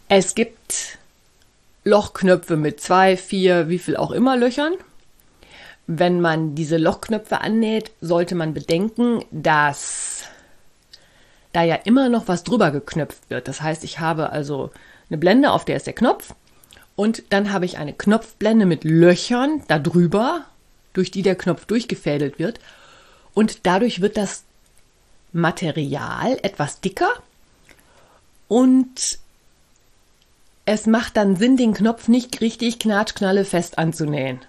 Es 0.10 0.36
gibt 0.36 0.98
Lochknöpfe 1.86 2.58
mit 2.58 2.82
zwei, 2.82 3.16
vier, 3.16 3.70
wie 3.70 3.78
viel 3.80 3.96
auch 3.96 4.12
immer 4.12 4.36
Löchern. 4.36 4.74
Wenn 5.88 6.20
man 6.20 6.56
diese 6.56 6.78
Lochknöpfe 6.78 7.42
annäht, 7.42 7.92
sollte 8.02 8.34
man 8.34 8.56
bedenken, 8.56 9.24
dass 9.32 10.24
da 11.54 11.62
ja 11.64 11.76
immer 11.76 12.10
noch 12.10 12.28
was 12.28 12.44
drüber 12.44 12.72
geknöpft 12.72 13.30
wird. 13.30 13.48
Das 13.48 13.62
heißt, 13.62 13.84
ich 13.84 14.00
habe 14.00 14.32
also 14.32 14.72
eine 15.10 15.20
Blende, 15.20 15.52
auf 15.52 15.64
der 15.64 15.78
ist 15.78 15.86
der 15.86 15.94
Knopf. 15.94 16.34
Und 16.96 17.24
dann 17.30 17.54
habe 17.54 17.66
ich 17.66 17.78
eine 17.78 17.94
Knopfblende 17.94 18.66
mit 18.66 18.84
Löchern 18.84 19.62
darüber, 19.68 20.46
durch 20.94 21.12
die 21.12 21.22
der 21.22 21.36
Knopf 21.36 21.66
durchgefädelt 21.66 22.40
wird. 22.40 22.60
Und 23.36 23.68
dadurch 23.68 24.02
wird 24.02 24.18
das 24.18 24.44
Material 25.34 26.40
etwas 26.42 26.82
dicker 26.82 27.10
und 28.48 29.20
es 30.66 30.88
macht 30.88 31.16
dann 31.18 31.36
Sinn, 31.36 31.58
den 31.58 31.74
Knopf 31.74 32.08
nicht 32.08 32.42
richtig 32.42 32.80
knatschknalle 32.80 33.46
fest 33.46 33.78
anzunähen, 33.78 34.40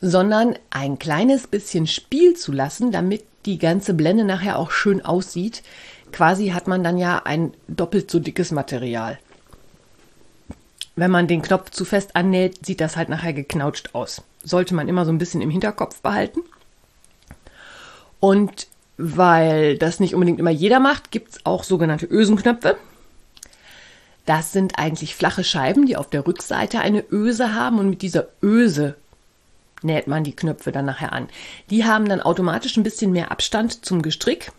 sondern 0.00 0.56
ein 0.70 0.98
kleines 0.98 1.46
bisschen 1.46 1.86
Spiel 1.86 2.34
zu 2.34 2.50
lassen, 2.50 2.92
damit 2.92 3.24
die 3.44 3.58
ganze 3.58 3.94
Blende 3.94 4.24
nachher 4.24 4.58
auch 4.58 4.70
schön 4.70 5.04
aussieht. 5.04 5.62
Quasi 6.12 6.48
hat 6.48 6.66
man 6.66 6.82
dann 6.82 6.96
ja 6.96 7.22
ein 7.24 7.52
doppelt 7.68 8.10
so 8.10 8.20
dickes 8.20 8.52
Material. 8.52 9.18
Wenn 10.94 11.10
man 11.10 11.26
den 11.26 11.42
Knopf 11.42 11.70
zu 11.70 11.84
fest 11.84 12.16
annäht, 12.16 12.64
sieht 12.64 12.80
das 12.80 12.96
halt 12.96 13.08
nachher 13.08 13.32
geknautscht 13.32 13.94
aus. 13.94 14.22
Sollte 14.42 14.74
man 14.74 14.88
immer 14.88 15.04
so 15.04 15.12
ein 15.12 15.18
bisschen 15.18 15.40
im 15.40 15.50
Hinterkopf 15.50 16.00
behalten. 16.00 16.40
Und 18.20 18.66
weil 18.98 19.78
das 19.78 20.00
nicht 20.00 20.14
unbedingt 20.14 20.38
immer 20.38 20.50
jeder 20.50 20.80
macht, 20.80 21.10
gibt 21.10 21.30
es 21.30 21.46
auch 21.46 21.64
sogenannte 21.64 22.06
Ösenknöpfe. 22.06 22.76
Das 24.26 24.52
sind 24.52 24.78
eigentlich 24.78 25.16
flache 25.16 25.44
Scheiben, 25.44 25.86
die 25.86 25.96
auf 25.96 26.08
der 26.08 26.26
Rückseite 26.26 26.80
eine 26.80 27.04
Öse 27.10 27.54
haben 27.54 27.78
und 27.78 27.90
mit 27.90 28.02
dieser 28.02 28.28
Öse 28.42 28.96
näht 29.82 30.06
man 30.06 30.24
die 30.24 30.36
Knöpfe 30.36 30.70
dann 30.70 30.84
nachher 30.84 31.12
an. 31.12 31.28
Die 31.70 31.84
haben 31.84 32.08
dann 32.08 32.20
automatisch 32.20 32.76
ein 32.76 32.84
bisschen 32.84 33.12
mehr 33.12 33.32
Abstand 33.32 33.84
zum 33.84 34.02
Gestrick, 34.02 34.52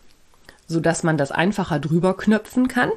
sodass 0.68 1.04
man 1.04 1.18
das 1.18 1.32
einfacher 1.32 1.80
drüber 1.80 2.18
knöpfen 2.18 2.68
kann. 2.68 2.92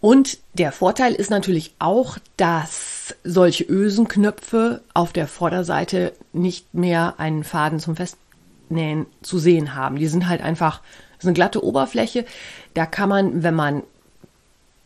Und 0.00 0.38
der 0.54 0.72
Vorteil 0.72 1.12
ist 1.14 1.30
natürlich 1.30 1.74
auch, 1.78 2.16
dass 2.38 3.14
solche 3.22 3.64
Ösenknöpfe 3.64 4.80
auf 4.94 5.12
der 5.12 5.26
Vorderseite 5.26 6.14
nicht 6.32 6.72
mehr 6.72 7.14
einen 7.18 7.44
Faden 7.44 7.80
zum 7.80 7.96
Festnähen 7.96 9.06
zu 9.20 9.38
sehen 9.38 9.74
haben. 9.74 9.96
Die 9.96 10.06
sind 10.06 10.26
halt 10.26 10.40
einfach, 10.40 10.80
ist 11.18 11.26
eine 11.26 11.34
glatte 11.34 11.62
Oberfläche. 11.62 12.24
Da 12.72 12.86
kann 12.86 13.10
man, 13.10 13.42
wenn 13.42 13.54
man 13.54 13.82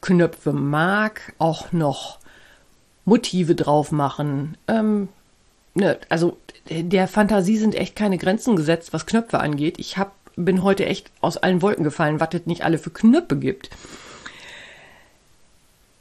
Knöpfe 0.05 0.53
mag, 0.53 1.33
auch 1.39 1.73
noch 1.73 2.19
Motive 3.07 3.55
drauf 3.55 3.91
machen. 3.91 4.59
Ähm, 4.69 5.09
ne, 5.73 5.99
also 6.11 6.37
der 6.69 7.09
Fantasie 7.09 7.57
sind 7.57 7.75
echt 7.75 7.97
keine 7.97 8.19
Grenzen 8.19 8.55
gesetzt, 8.55 8.93
was 8.93 9.07
Knöpfe 9.07 9.41
angeht. 9.41 9.79
Ich 9.79 9.97
hab, 9.97 10.13
bin 10.37 10.63
heute 10.63 10.85
echt 10.85 11.11
aus 11.23 11.39
allen 11.39 11.63
Wolken 11.63 11.85
gefallen, 11.85 12.21
was 12.21 12.29
es 12.35 12.45
nicht 12.45 12.65
alle 12.65 12.77
für 12.77 12.91
Knöpfe 12.91 13.37
gibt. 13.37 13.71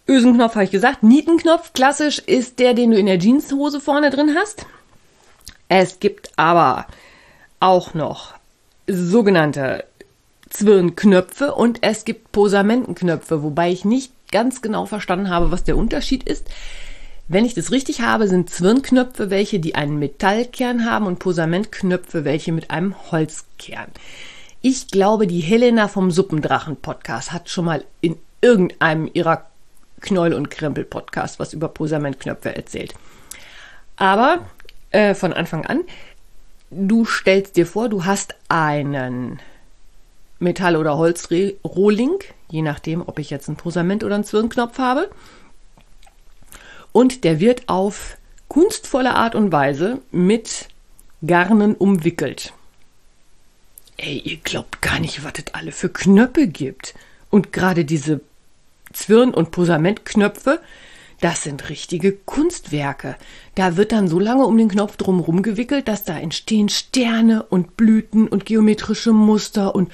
Ösenknopf 0.06 0.56
habe 0.56 0.66
ich 0.66 0.72
gesagt. 0.72 1.02
Nietenknopf, 1.04 1.72
klassisch, 1.72 2.20
ist 2.20 2.60
der, 2.60 2.74
den 2.74 2.92
du 2.92 2.98
in 2.98 3.06
der 3.06 3.20
Jeanshose 3.20 3.80
vorne 3.80 4.10
drin 4.10 4.36
hast. 4.38 4.66
Es 5.70 6.02
gibt 6.02 6.32
aber 6.36 6.88
auch 7.62 7.94
noch 7.94 8.34
sogenannte 8.86 9.86
Zwirnknöpfe 10.54 11.56
und 11.56 11.80
es 11.82 12.06
gibt 12.06 12.32
Posamentenknöpfe, 12.32 13.42
wobei 13.42 13.72
ich 13.72 13.86
nicht 13.86 14.12
ganz 14.32 14.62
genau 14.62 14.86
verstanden 14.86 15.32
habe, 15.32 15.52
was 15.52 15.64
der 15.64 15.76
Unterschied 15.76 16.24
ist. 16.24 16.48
Wenn 17.28 17.44
ich 17.44 17.56
das 17.56 17.72
richtig 17.72 18.02
habe, 18.02 18.28
sind 18.28 18.52
Zwirnknöpfe 18.52 19.32
welche, 19.32 19.60
die 19.60 19.74
einen 19.74 19.98
Metallkern 19.98 20.86
haben 20.86 21.08
und 21.08 21.18
Posamentknöpfe 21.18 22.24
welche 22.24 22.52
mit 22.52 22.70
einem 22.70 22.94
Holzkern. 23.12 23.88
Ich 24.62 24.90
glaube, 24.90 25.26
die 25.26 25.40
Helena 25.40 25.88
vom 25.88 26.12
Suppendrachen 26.12 26.76
Podcast 26.76 27.32
hat 27.32 27.50
schon 27.50 27.66
mal 27.66 27.84
in 28.02 28.18
irgendeinem 28.42 29.10
ihrer 29.12 29.48
Knoll- 30.02 30.34
und 30.34 30.52
Krempel-Podcast 30.52 31.40
was 31.40 31.54
über 31.54 31.68
Posamentknöpfe 31.68 32.56
erzählt. 32.56 32.94
Aber 33.96 34.46
äh, 34.92 35.16
von 35.16 35.34
Anfang 35.34 35.66
an, 35.66 35.82
du 36.70 37.06
stellst 37.06 37.56
dir 37.56 37.66
vor, 37.66 37.90
du 37.90 38.06
hast 38.06 38.36
einen 38.50 39.40
Metall- 40.44 40.76
oder 40.76 40.98
Holzrohling, 40.98 42.20
je 42.50 42.62
nachdem, 42.62 43.02
ob 43.08 43.20
ich 43.20 43.30
jetzt 43.30 43.48
einen 43.48 43.58
Posament 43.58 44.04
oder 44.04 44.16
einen 44.16 44.24
Zwirnknopf 44.24 44.78
habe. 44.78 45.10
Und 46.92 47.24
der 47.24 47.40
wird 47.40 47.70
auf 47.70 48.18
kunstvolle 48.48 49.16
Art 49.16 49.34
und 49.34 49.52
Weise 49.52 50.00
mit 50.12 50.68
Garnen 51.26 51.76
umwickelt. 51.76 52.54
Ey, 53.98 54.20
ihr 54.20 54.38
glaubt 54.38 54.82
gar 54.82 55.00
nicht, 55.00 55.24
was 55.24 55.34
es 55.38 55.54
alle 55.54 55.72
für 55.72 55.90
Knöpfe 55.90 56.48
gibt. 56.48 56.94
Und 57.30 57.54
gerade 57.54 57.86
diese 57.86 58.22
Zwirn- 58.92 59.34
und 59.34 59.52
Posamentknöpfe, 59.52 60.60
das 61.22 61.44
sind 61.44 61.70
richtige 61.70 62.12
Kunstwerke. 62.12 63.16
Da 63.56 63.78
wird 63.78 63.92
dann 63.92 64.08
so 64.08 64.20
lange 64.20 64.46
um 64.46 64.58
den 64.58 64.68
Knopf 64.68 64.98
drumherum 64.98 65.42
gewickelt, 65.42 65.88
dass 65.88 66.04
da 66.04 66.20
entstehen 66.20 66.70
Sterne 66.70 67.44
und 67.44 67.78
Blüten 67.78 68.28
und 68.28 68.46
geometrische 68.46 69.14
Muster 69.14 69.74
und 69.74 69.92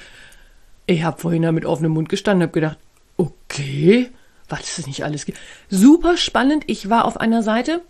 ich 0.90 1.02
habe 1.02 1.20
vorhin 1.20 1.42
da 1.42 1.52
mit 1.52 1.64
offenem 1.64 1.92
Mund 1.92 2.08
gestanden 2.08 2.42
und 2.42 2.48
habe 2.48 2.60
gedacht, 2.60 2.78
okay, 3.16 4.10
was 4.48 4.78
es 4.78 4.86
nicht 4.86 5.04
alles 5.04 5.26
gibt. 5.26 5.38
Super 5.68 6.16
spannend. 6.16 6.64
Ich 6.66 6.90
war 6.90 7.04
auf 7.04 7.18
einer 7.20 7.42
Seite, 7.42 7.82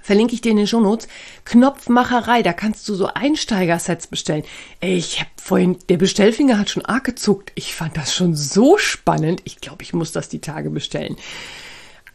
verlinke 0.00 0.34
ich 0.34 0.40
dir 0.40 0.52
in 0.52 0.58
den 0.58 0.66
Shownotes, 0.66 1.08
Knopfmacherei, 1.44 2.42
da 2.42 2.52
kannst 2.52 2.88
du 2.88 2.94
so 2.94 3.08
Einsteigersets 3.08 4.06
bestellen. 4.06 4.44
Ey, 4.80 4.96
ich 4.96 5.20
habe 5.20 5.30
vorhin, 5.36 5.78
der 5.88 5.96
Bestellfinger 5.96 6.58
hat 6.58 6.70
schon 6.70 6.84
arg 6.84 7.04
gezuckt. 7.04 7.52
Ich 7.54 7.74
fand 7.74 7.96
das 7.96 8.14
schon 8.14 8.34
so 8.36 8.78
spannend. 8.78 9.42
Ich 9.44 9.60
glaube, 9.60 9.82
ich 9.82 9.92
muss 9.92 10.12
das 10.12 10.28
die 10.28 10.40
Tage 10.40 10.70
bestellen. 10.70 11.16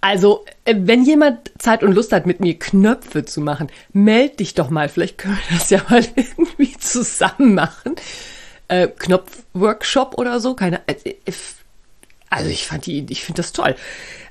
Also, 0.01 0.45
äh, 0.63 0.75
wenn 0.77 1.03
jemand 1.03 1.51
Zeit 1.57 1.83
und 1.83 1.93
Lust 1.93 2.13
hat, 2.13 2.25
mit 2.25 2.39
mir 2.39 2.57
Knöpfe 2.57 3.25
zu 3.25 3.41
machen, 3.41 3.69
meld 3.91 4.39
dich 4.39 4.53
doch 4.53 4.69
mal. 4.69 4.87
Vielleicht 4.87 5.17
können 5.17 5.37
wir 5.49 5.57
das 5.57 5.69
ja 5.69 5.81
mal 5.89 6.05
irgendwie 6.15 6.77
zusammen 6.77 7.53
machen. 7.53 7.95
Äh, 8.69 8.87
Knopfworkshop 8.87 10.17
oder 10.17 10.39
so, 10.39 10.53
keine. 10.53 10.87
Äh, 10.87 11.15
also 12.29 12.49
ich 12.49 12.67
fand 12.67 12.85
die, 12.85 13.05
ich 13.09 13.23
finde 13.23 13.41
das 13.41 13.51
toll. 13.51 13.75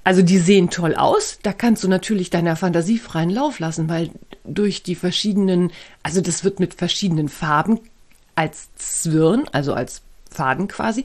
Also 0.04 0.22
die 0.22 0.38
sehen 0.38 0.70
toll 0.70 0.94
aus. 0.94 1.38
Da 1.42 1.52
kannst 1.52 1.82
du 1.84 1.88
natürlich 1.88 2.30
deiner 2.30 2.56
Fantasie 2.56 2.98
freien 2.98 3.30
Lauf 3.30 3.58
lassen, 3.58 3.88
weil 3.88 4.10
durch 4.44 4.82
die 4.82 4.94
verschiedenen, 4.94 5.72
also 6.02 6.20
das 6.20 6.44
wird 6.44 6.60
mit 6.60 6.74
verschiedenen 6.74 7.28
Farben 7.28 7.80
als 8.36 8.72
Zwirn, 8.76 9.46
also 9.52 9.74
als 9.74 10.02
Faden 10.30 10.68
quasi, 10.68 11.04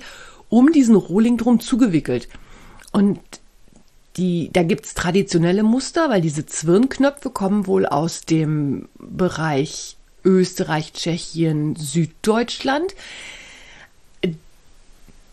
um 0.50 0.72
diesen 0.72 0.96
Rohling 0.96 1.38
drum 1.38 1.60
zugewickelt. 1.60 2.30
Und 2.92 3.20
die, 4.18 4.52
da 4.54 4.62
gibt's 4.62 4.94
traditionelle 4.94 5.64
Muster, 5.64 6.10
weil 6.10 6.22
diese 6.22 6.46
Zwirnknöpfe 6.46 7.32
kommen 7.32 7.66
wohl 7.66 7.88
aus 7.88 8.22
dem 8.22 8.88
Bereich 9.00 9.98
Österreich, 10.24 10.94
Tschechien, 10.94 11.76
Süddeutschland. 11.76 12.96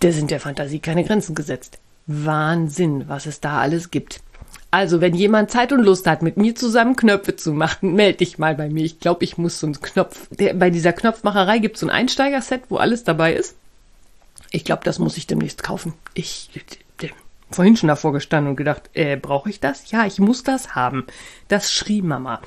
Da 0.00 0.12
sind 0.12 0.30
der 0.30 0.40
Fantasie 0.40 0.78
keine 0.78 1.04
Grenzen 1.04 1.35
gesetzt. 1.35 1.78
Wahnsinn, 2.06 3.09
was 3.09 3.26
es 3.26 3.40
da 3.40 3.61
alles 3.61 3.90
gibt. 3.90 4.20
Also, 4.73 5.00
wenn 5.00 5.14
jemand 5.14 5.50
Zeit 5.50 5.73
und 5.73 5.82
Lust 5.82 6.06
hat, 6.06 6.23
mit 6.23 6.37
mir 6.37 6.54
zusammen 6.54 6.97
Knöpfe 6.97 7.37
zu 7.37 7.52
machen, 7.52 7.94
melde 7.94 8.18
dich 8.18 8.38
mal 8.38 8.54
bei 8.54 8.68
mir. 8.68 8.85
Ich 8.85 9.00
glaube, 9.00 9.25
ich 9.25 9.37
muss 9.37 9.59
so 9.59 9.66
einen 9.66 9.80
Knopf. 9.80 10.28
Der, 10.30 10.54
bei 10.54 10.70
dieser 10.70 10.92
Knopfmacherei 10.92 11.59
gibt 11.59 11.76
es 11.76 11.80
so 11.80 11.87
ein 11.87 11.90
Einsteigerset, 11.90 12.62
wo 12.68 12.76
alles 12.76 13.04
dabei 13.04 13.35
ist. 13.35 13.56
Ich 14.50 14.64
glaube, 14.64 14.82
das 14.85 14.99
muss 14.99 15.16
ich 15.16 15.26
demnächst 15.26 15.62
kaufen. 15.62 15.92
Ich 16.14 16.50
der, 17.00 17.11
vorhin 17.50 17.76
schon 17.76 17.88
davor 17.88 18.12
gestanden 18.12 18.50
und 18.50 18.56
gedacht, 18.56 18.90
äh, 18.94 19.16
brauche 19.16 19.50
ich 19.50 19.61
das? 19.61 19.90
Ja, 19.90 20.06
ich 20.06 20.18
muss 20.18 20.42
das 20.42 20.75
haben. 20.75 21.06
Das 21.49 21.73
schrie 21.73 22.02
Mama. 22.02 22.40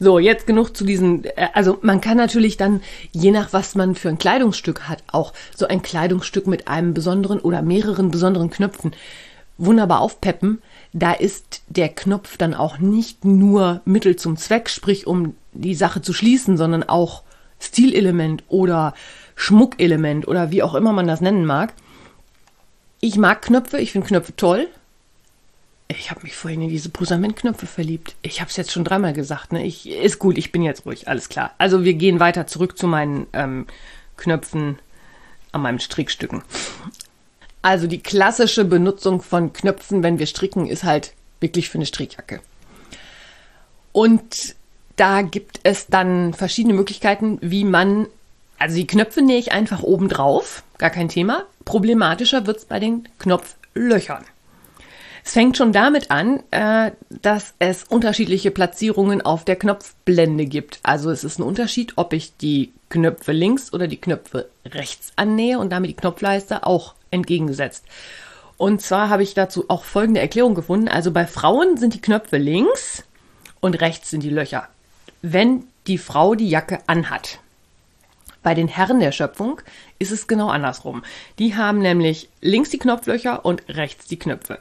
So, 0.00 0.18
jetzt 0.18 0.46
genug 0.46 0.76
zu 0.76 0.84
diesen, 0.84 1.24
äh, 1.24 1.48
also 1.54 1.78
man 1.82 2.00
kann 2.00 2.16
natürlich 2.16 2.56
dann, 2.56 2.80
je 3.12 3.30
nach 3.30 3.52
was 3.52 3.74
man 3.74 3.94
für 3.94 4.08
ein 4.08 4.18
Kleidungsstück 4.18 4.88
hat, 4.88 5.02
auch 5.10 5.32
so 5.56 5.66
ein 5.66 5.82
Kleidungsstück 5.82 6.46
mit 6.46 6.68
einem 6.68 6.94
besonderen 6.94 7.40
oder 7.40 7.62
mehreren 7.62 8.10
besonderen 8.10 8.50
Knöpfen 8.50 8.92
wunderbar 9.58 10.00
aufpeppen. 10.00 10.62
Da 10.92 11.12
ist 11.12 11.62
der 11.68 11.88
Knopf 11.88 12.36
dann 12.38 12.54
auch 12.54 12.78
nicht 12.78 13.24
nur 13.24 13.82
Mittel 13.84 14.16
zum 14.16 14.36
Zweck, 14.36 14.70
sprich 14.70 15.06
um 15.06 15.34
die 15.52 15.74
Sache 15.74 16.00
zu 16.00 16.12
schließen, 16.12 16.56
sondern 16.56 16.84
auch 16.84 17.22
Stilelement 17.60 18.44
oder 18.48 18.94
Schmuckelement 19.34 20.26
oder 20.28 20.52
wie 20.52 20.62
auch 20.62 20.74
immer 20.74 20.92
man 20.92 21.08
das 21.08 21.20
nennen 21.20 21.44
mag. 21.44 21.74
Ich 23.00 23.16
mag 23.18 23.42
Knöpfe, 23.42 23.78
ich 23.78 23.92
finde 23.92 24.06
Knöpfe 24.06 24.34
toll. 24.36 24.68
Ich 25.90 26.10
habe 26.10 26.20
mich 26.22 26.36
vorhin 26.36 26.60
in 26.60 26.68
diese 26.68 26.90
Posamentknöpfe 26.90 27.66
verliebt. 27.66 28.14
Ich 28.20 28.40
habe 28.40 28.50
es 28.50 28.56
jetzt 28.56 28.72
schon 28.72 28.84
dreimal 28.84 29.14
gesagt. 29.14 29.52
Ne? 29.52 29.64
Ich, 29.64 29.88
ist 29.88 30.18
gut, 30.18 30.36
ich 30.36 30.52
bin 30.52 30.62
jetzt 30.62 30.84
ruhig, 30.84 31.08
alles 31.08 31.30
klar. 31.30 31.52
Also 31.56 31.82
wir 31.82 31.94
gehen 31.94 32.20
weiter 32.20 32.46
zurück 32.46 32.76
zu 32.76 32.86
meinen 32.86 33.26
ähm, 33.32 33.66
Knöpfen 34.18 34.78
an 35.50 35.62
meinen 35.62 35.80
Strickstücken. 35.80 36.42
Also 37.62 37.86
die 37.86 38.02
klassische 38.02 38.66
Benutzung 38.66 39.22
von 39.22 39.54
Knöpfen, 39.54 40.02
wenn 40.02 40.18
wir 40.18 40.26
stricken, 40.26 40.66
ist 40.66 40.84
halt 40.84 41.14
wirklich 41.40 41.70
für 41.70 41.78
eine 41.78 41.86
Strickjacke. 41.86 42.40
Und 43.92 44.56
da 44.96 45.22
gibt 45.22 45.60
es 45.62 45.86
dann 45.86 46.34
verschiedene 46.34 46.74
Möglichkeiten, 46.74 47.38
wie 47.40 47.64
man, 47.64 48.06
also 48.58 48.76
die 48.76 48.86
Knöpfe 48.86 49.22
nähe 49.22 49.38
ich 49.38 49.52
einfach 49.52 49.82
oben 49.82 50.08
drauf, 50.08 50.62
gar 50.76 50.90
kein 50.90 51.08
Thema. 51.08 51.46
Problematischer 51.64 52.46
wird 52.46 52.58
es 52.58 52.64
bei 52.66 52.78
den 52.78 53.08
Knopflöchern. 53.18 54.24
Es 55.24 55.32
fängt 55.32 55.56
schon 55.56 55.72
damit 55.72 56.10
an, 56.10 56.42
äh, 56.50 56.92
dass 57.08 57.54
es 57.58 57.84
unterschiedliche 57.84 58.50
Platzierungen 58.50 59.20
auf 59.20 59.44
der 59.44 59.56
Knopfblende 59.56 60.46
gibt. 60.46 60.80
Also 60.82 61.10
es 61.10 61.24
ist 61.24 61.38
ein 61.38 61.42
Unterschied, 61.42 61.94
ob 61.96 62.12
ich 62.12 62.36
die 62.36 62.72
Knöpfe 62.88 63.32
links 63.32 63.72
oder 63.72 63.86
die 63.86 64.00
Knöpfe 64.00 64.48
rechts 64.64 65.12
annähe 65.16 65.58
und 65.58 65.70
damit 65.70 65.90
die 65.90 65.96
Knopfleiste 65.96 66.66
auch 66.66 66.94
entgegengesetzt. 67.10 67.84
Und 68.56 68.82
zwar 68.82 69.08
habe 69.08 69.22
ich 69.22 69.34
dazu 69.34 69.66
auch 69.68 69.84
folgende 69.84 70.20
Erklärung 70.20 70.54
gefunden. 70.54 70.88
Also 70.88 71.12
bei 71.12 71.26
Frauen 71.26 71.76
sind 71.76 71.94
die 71.94 72.00
Knöpfe 72.00 72.38
links 72.38 73.04
und 73.60 73.80
rechts 73.80 74.10
sind 74.10 74.22
die 74.22 74.30
Löcher. 74.30 74.68
Wenn 75.22 75.64
die 75.86 75.98
Frau 75.98 76.34
die 76.34 76.48
Jacke 76.48 76.80
anhat. 76.86 77.38
Bei 78.42 78.54
den 78.54 78.68
Herren 78.68 79.00
der 79.00 79.12
Schöpfung 79.12 79.60
ist 79.98 80.12
es 80.12 80.26
genau 80.26 80.48
andersrum. 80.48 81.02
Die 81.38 81.56
haben 81.56 81.80
nämlich 81.80 82.28
links 82.40 82.70
die 82.70 82.78
Knopflöcher 82.78 83.44
und 83.44 83.62
rechts 83.68 84.06
die 84.06 84.18
Knöpfe. 84.18 84.58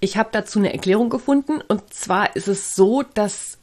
Ich 0.00 0.16
habe 0.16 0.28
dazu 0.32 0.58
eine 0.58 0.72
Erklärung 0.72 1.08
gefunden 1.08 1.60
und 1.66 1.92
zwar 1.92 2.36
ist 2.36 2.48
es 2.48 2.74
so, 2.74 3.02
dass 3.14 3.58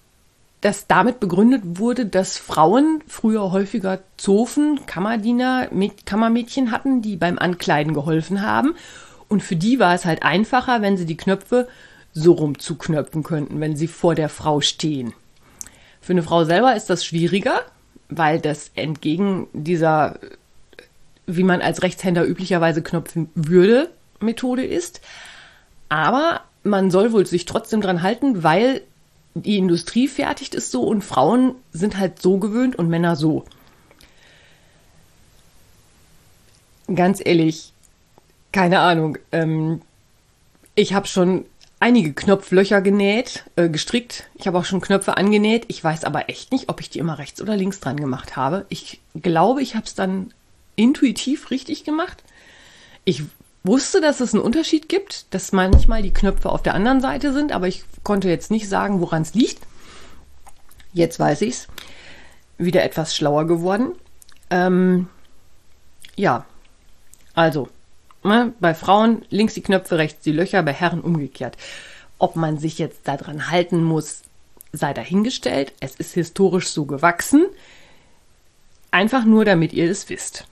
das 0.62 0.88
damit 0.88 1.20
begründet 1.20 1.62
wurde, 1.64 2.08
dass 2.08 2.38
Frauen 2.38 3.04
früher 3.08 3.52
häufiger 3.52 4.00
Zofen, 4.18 4.86
Kammerdiener, 4.88 5.70
Kammermädchen 6.06 6.72
hatten, 6.72 7.04
die 7.04 7.18
beim 7.18 7.38
Ankleiden 7.38 7.94
geholfen 7.94 8.42
haben. 8.42 8.76
Und 9.28 9.44
für 9.44 9.56
die 9.56 9.78
war 9.78 9.94
es 9.94 10.06
halt 10.06 10.24
einfacher, 10.24 10.82
wenn 10.82 10.98
sie 10.98 11.06
die 11.06 11.18
Knöpfe 11.18 11.68
so 12.14 12.34
rum 12.34 12.58
zuknöpfen 12.58 13.22
könnten, 13.22 13.60
wenn 13.60 13.76
sie 13.76 13.88
vor 13.88 14.16
der 14.16 14.30
Frau 14.30 14.60
stehen. 14.62 15.14
Für 16.02 16.14
eine 16.14 16.24
Frau 16.24 16.46
selber 16.46 16.76
ist 16.76 16.90
das 16.90 17.06
schwieriger, 17.06 17.62
weil 18.18 18.40
das 18.40 18.72
entgegen 18.76 19.48
dieser 19.54 20.20
wie 21.28 21.44
man 21.44 21.62
als 21.62 21.82
Rechtshänder 21.82 22.26
üblicherweise 22.26 22.82
knöpfen 22.82 23.30
würde, 23.36 23.90
Methode 24.20 24.66
ist. 24.66 25.02
Aber 25.90 26.42
man 26.64 26.92
soll 26.92 27.12
wohl 27.12 27.26
sich 27.26 27.46
trotzdem 27.46 27.82
dran 27.82 28.02
halten, 28.02 28.44
weil 28.44 28.82
die 29.34 29.58
Industrie 29.58 30.08
fertigt 30.08 30.56
es 30.56 30.72
so 30.72 30.84
und 30.84 31.04
Frauen 31.04 31.56
sind 31.72 31.98
halt 31.98 32.22
so 32.22 32.38
gewöhnt 32.38 32.76
und 32.78 32.90
Männer 32.90 33.16
so. 33.16 33.46
Ganz 36.94 37.22
ehrlich, 37.24 37.74
keine 38.52 38.80
Ahnung. 38.80 39.18
Ähm, 39.32 39.82
ich 40.76 40.94
habe 40.94 41.08
schon 41.08 41.46
einige 41.80 42.14
Knopflöcher 42.14 42.82
genäht, 42.82 43.46
äh, 43.56 43.70
gestrickt. 43.70 44.30
Ich 44.36 44.48
habe 44.48 44.58
auch 44.58 44.66
schon 44.66 44.82
Knöpfe 44.82 45.18
angenäht. 45.18 45.66
Ich 45.68 45.84
weiß 45.84 46.04
aber 46.04 46.30
echt 46.30 46.52
nicht, 46.52 46.70
ob 46.70 46.82
ich 46.82 46.90
die 46.90 47.00
immer 47.00 47.18
rechts 47.18 47.42
oder 47.42 47.56
links 47.56 47.80
dran 47.80 47.98
gemacht 47.98 48.36
habe. 48.36 48.66
Ich 48.70 49.02
glaube, 49.16 49.62
ich 49.62 49.76
habe 49.76 49.86
es 49.86 49.96
dann 49.96 50.34
intuitiv 50.76 51.52
richtig 51.52 51.84
gemacht. 51.84 52.24
Ich 53.04 53.24
wusste, 53.64 54.02
dass 54.02 54.20
es 54.20 54.34
einen 54.34 54.44
Unterschied 54.44 54.90
gibt, 54.90 55.34
dass 55.34 55.52
manchmal 55.52 56.02
die 56.02 56.14
Knöpfe 56.14 56.50
auf 56.50 56.62
der 56.62 56.76
anderen 56.76 57.02
Seite 57.02 57.34
sind, 57.34 57.52
aber 57.52 57.68
ich 57.68 57.84
konnte 58.04 58.30
jetzt 58.30 58.52
nicht 58.52 58.70
sagen, 58.70 59.02
woran 59.02 59.24
es 59.24 59.34
liegt. 59.34 59.60
Jetzt 60.94 61.20
weiß 61.20 61.42
ich 61.42 61.56
es. 61.56 61.68
Wieder 62.58 62.84
etwas 62.84 63.16
schlauer 63.16 63.46
geworden. 63.48 63.92
Ähm, 64.50 65.08
ja, 66.16 66.46
also 67.34 67.68
bei 68.60 68.74
Frauen 68.74 69.24
links 69.30 69.54
die 69.54 69.62
Knöpfe, 69.62 69.98
rechts 69.98 70.24
die 70.24 70.32
Löcher, 70.32 70.64
bei 70.64 70.74
Herren 70.74 71.02
umgekehrt. 71.02 71.58
Ob 72.18 72.36
man 72.36 72.58
sich 72.58 72.80
jetzt 72.80 73.08
daran 73.08 73.50
halten 73.50 73.84
muss, 73.84 74.22
sei 74.72 74.94
dahingestellt. 74.94 75.74
Es 75.80 75.96
ist 75.96 76.14
historisch 76.14 76.70
so 76.70 76.86
gewachsen. 76.86 77.46
Einfach 78.92 79.26
nur, 79.26 79.46
damit 79.46 79.74
ihr 79.74 79.90
es 79.90 80.10
wisst. 80.10 80.46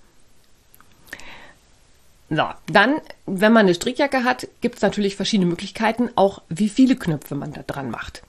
So, 2.30 2.46
dann, 2.68 2.96
wenn 3.26 3.54
man 3.54 3.66
eine 3.66 3.76
Strickjacke 3.76 4.24
hat, 4.24 4.48
gibt 4.62 4.76
es 4.78 4.82
natürlich 4.82 5.16
verschiedene 5.16 5.50
Möglichkeiten, 5.50 6.10
auch 6.16 6.42
wie 6.50 6.70
viele 6.70 6.96
Knöpfe 6.96 7.36
man 7.36 7.54
da 7.54 7.62
dran 7.64 7.92
macht. 7.92 8.24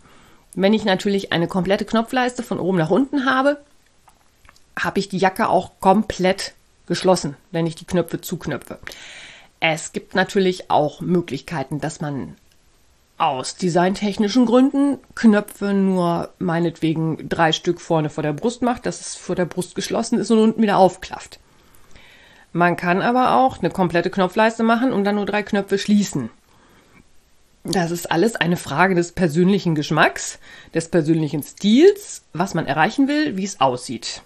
Wenn 0.55 0.75
ich 0.75 0.85
natürlich 0.85 1.33
eine 1.33 1.49
komplette 1.49 1.85
Knopfleiste 1.85 2.43
von 2.43 2.61
oben 2.61 2.79
nach 2.79 2.91
unten 2.91 3.25
habe, 3.25 3.59
habe 4.79 4.99
ich 4.99 5.09
die 5.09 5.19
Jacke 5.19 5.49
auch 5.49 5.73
komplett 5.81 6.55
geschlossen, 6.87 7.37
wenn 7.51 7.67
ich 7.67 7.75
die 7.75 7.87
Knöpfe 7.87 8.21
zuknöpfe. 8.21 8.79
Es 9.66 9.92
gibt 9.92 10.14
natürlich 10.14 10.71
auch 10.71 11.00
Möglichkeiten, 11.00 11.80
dass 11.80 12.02
man 12.02 12.37
aus 13.16 13.56
designtechnischen 13.56 14.44
Gründen 14.44 14.99
Knöpfe 15.14 15.73
nur 15.73 16.35
meinetwegen 16.38 17.30
drei 17.30 17.50
Stück 17.50 17.80
vorne 17.80 18.11
vor 18.11 18.23
der 18.23 18.35
Brust 18.35 18.61
macht, 18.61 18.85
dass 18.85 19.00
es 19.00 19.14
vor 19.14 19.35
der 19.35 19.47
Brust 19.47 19.75
geschlossen 19.75 20.18
ist 20.18 20.30
und 20.30 20.38
unten 20.38 20.61
wieder 20.61 20.76
aufklafft. 20.76 21.40
Man 22.52 22.76
kann 22.76 23.00
aber 23.00 23.37
auch 23.37 23.59
eine 23.59 23.71
komplette 23.71 24.11
Knopfleiste 24.11 24.64
machen 24.64 24.92
und 24.92 25.04
dann 25.04 25.14
nur 25.14 25.25
drei 25.25 25.42
Knöpfe 25.42 25.78
schließen. 25.78 26.28
Das 27.62 27.90
ist 27.90 28.12
alles 28.12 28.37
eine 28.37 28.59
Frage 28.59 28.94
des 28.94 29.12
persönlichen 29.12 29.75
Geschmacks, 29.75 30.40
des 30.75 30.90
persönlichen 30.90 31.42
Stils, 31.42 32.21
was 32.35 32.52
man 32.52 32.66
erreichen 32.66 33.09
will, 33.09 33.38
wie 33.38 33.44
es 33.44 33.62
aussieht. 33.62 34.21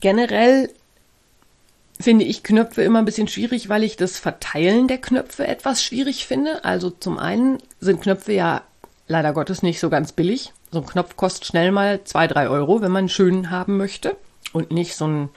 Generell 0.00 0.70
finde 2.00 2.24
ich 2.24 2.42
Knöpfe 2.42 2.82
immer 2.82 3.00
ein 3.00 3.04
bisschen 3.04 3.28
schwierig, 3.28 3.68
weil 3.68 3.82
ich 3.82 3.96
das 3.96 4.18
Verteilen 4.18 4.88
der 4.88 4.98
Knöpfe 4.98 5.46
etwas 5.46 5.82
schwierig 5.82 6.26
finde. 6.26 6.64
Also 6.64 6.90
zum 6.90 7.18
einen 7.18 7.58
sind 7.80 8.02
Knöpfe 8.02 8.32
ja 8.32 8.62
leider 9.08 9.32
Gottes 9.32 9.62
nicht 9.62 9.80
so 9.80 9.90
ganz 9.90 10.12
billig. 10.12 10.52
So 10.70 10.80
ein 10.80 10.86
Knopf 10.86 11.16
kostet 11.16 11.46
schnell 11.46 11.72
mal 11.72 12.04
zwei, 12.04 12.26
drei 12.26 12.48
Euro, 12.48 12.80
wenn 12.80 12.92
man 12.92 13.00
einen 13.00 13.08
schönen 13.08 13.50
haben 13.50 13.76
möchte. 13.76 14.16
Und 14.52 14.70
nicht 14.70 14.96
so 14.96 15.06
einen 15.06 15.28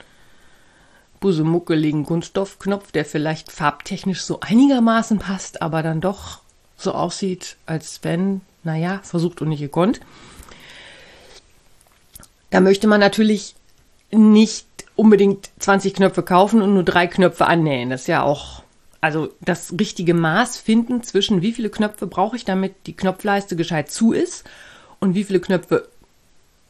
busemuckeligen 1.20 2.04
Kunststoffknopf, 2.04 2.92
der 2.92 3.04
vielleicht 3.04 3.50
farbtechnisch 3.50 4.22
so 4.22 4.40
einigermaßen 4.40 5.18
passt, 5.18 5.62
aber 5.62 5.82
dann 5.82 6.00
doch 6.00 6.40
so 6.76 6.92
aussieht, 6.92 7.56
als 7.66 8.00
wenn, 8.02 8.40
naja, 8.64 9.00
versucht 9.02 9.40
und 9.40 9.48
nicht 9.48 9.60
gekonnt. 9.60 10.00
Da 12.50 12.60
möchte 12.60 12.86
man 12.86 13.00
natürlich 13.00 13.54
nicht 14.10 14.66
unbedingt 14.96 15.50
20 15.58 15.94
Knöpfe 15.94 16.22
kaufen 16.22 16.62
und 16.62 16.74
nur 16.74 16.82
drei 16.82 17.06
Knöpfe 17.06 17.46
annähen. 17.46 17.90
Das 17.90 18.02
ist 18.02 18.08
ja 18.08 18.22
auch 18.22 18.62
also 19.00 19.30
das 19.40 19.74
richtige 19.78 20.14
Maß 20.14 20.58
finden 20.58 21.02
zwischen 21.02 21.42
wie 21.42 21.52
viele 21.52 21.70
Knöpfe 21.70 22.06
brauche 22.06 22.36
ich, 22.36 22.44
damit 22.44 22.86
die 22.86 22.96
Knopfleiste 22.96 23.56
gescheit 23.56 23.90
zu 23.90 24.12
ist 24.12 24.44
und 25.00 25.14
wie 25.14 25.24
viele 25.24 25.40
Knöpfe 25.40 25.88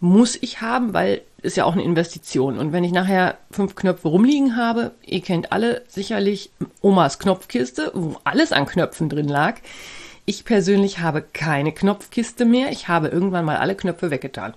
muss 0.01 0.37
ich 0.41 0.63
haben, 0.63 0.95
weil 0.95 1.21
ist 1.43 1.57
ja 1.57 1.65
auch 1.65 1.75
eine 1.75 1.83
Investition. 1.83 2.59
Und 2.59 2.73
wenn 2.73 2.85
ich 2.85 2.93
nachher 2.93 3.37
fünf 3.51 3.75
Knöpfe 3.75 4.09
rumliegen 4.09 4.57
habe, 4.57 4.93
ihr 5.05 5.21
kennt 5.21 5.53
alle 5.53 5.83
sicherlich 5.89 6.51
Omas 6.81 7.19
Knopfkiste, 7.19 7.91
wo 7.95 8.17
alles 8.25 8.53
an 8.53 8.67
Knöpfen 8.67 9.09
drin 9.09 9.29
lag. 9.29 9.59
Ich 10.25 10.45
persönlich 10.45 11.01
habe 11.01 11.21
keine 11.21 11.73
Knopfkiste 11.73 12.45
mehr. 12.45 12.71
Ich 12.71 12.89
habe 12.89 13.09
irgendwann 13.09 13.45
mal 13.45 13.57
alle 13.57 13.75
Knöpfe 13.75 14.11
weggetan. 14.11 14.55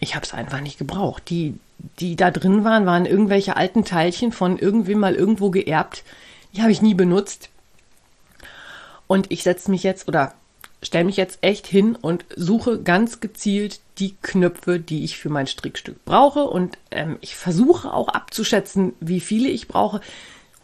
Ich 0.00 0.14
habe 0.14 0.24
es 0.24 0.32
einfach 0.32 0.60
nicht 0.60 0.78
gebraucht. 0.78 1.28
Die, 1.28 1.54
die 2.00 2.16
da 2.16 2.30
drin 2.30 2.64
waren, 2.64 2.86
waren 2.86 3.06
irgendwelche 3.06 3.56
alten 3.56 3.84
Teilchen 3.84 4.32
von 4.32 4.58
irgendwem 4.58 4.98
mal 4.98 5.14
irgendwo 5.14 5.50
geerbt 5.50 6.04
die 6.54 6.62
habe 6.62 6.72
ich 6.72 6.82
nie 6.82 6.94
benutzt. 6.94 7.48
Und 9.06 9.30
ich 9.30 9.42
setze 9.42 9.70
mich 9.70 9.82
jetzt 9.82 10.08
oder 10.08 10.34
stelle 10.82 11.04
mich 11.04 11.16
jetzt 11.16 11.38
echt 11.42 11.66
hin 11.66 11.96
und 11.96 12.24
suche 12.34 12.82
ganz 12.82 13.20
gezielt 13.20 13.80
die 13.98 14.16
Knöpfe, 14.22 14.80
die 14.80 15.04
ich 15.04 15.18
für 15.18 15.28
mein 15.28 15.46
Strickstück 15.46 16.04
brauche. 16.04 16.44
Und 16.44 16.78
ähm, 16.90 17.18
ich 17.20 17.36
versuche 17.36 17.92
auch 17.92 18.08
abzuschätzen, 18.08 18.94
wie 19.00 19.20
viele 19.20 19.48
ich 19.48 19.68
brauche. 19.68 20.00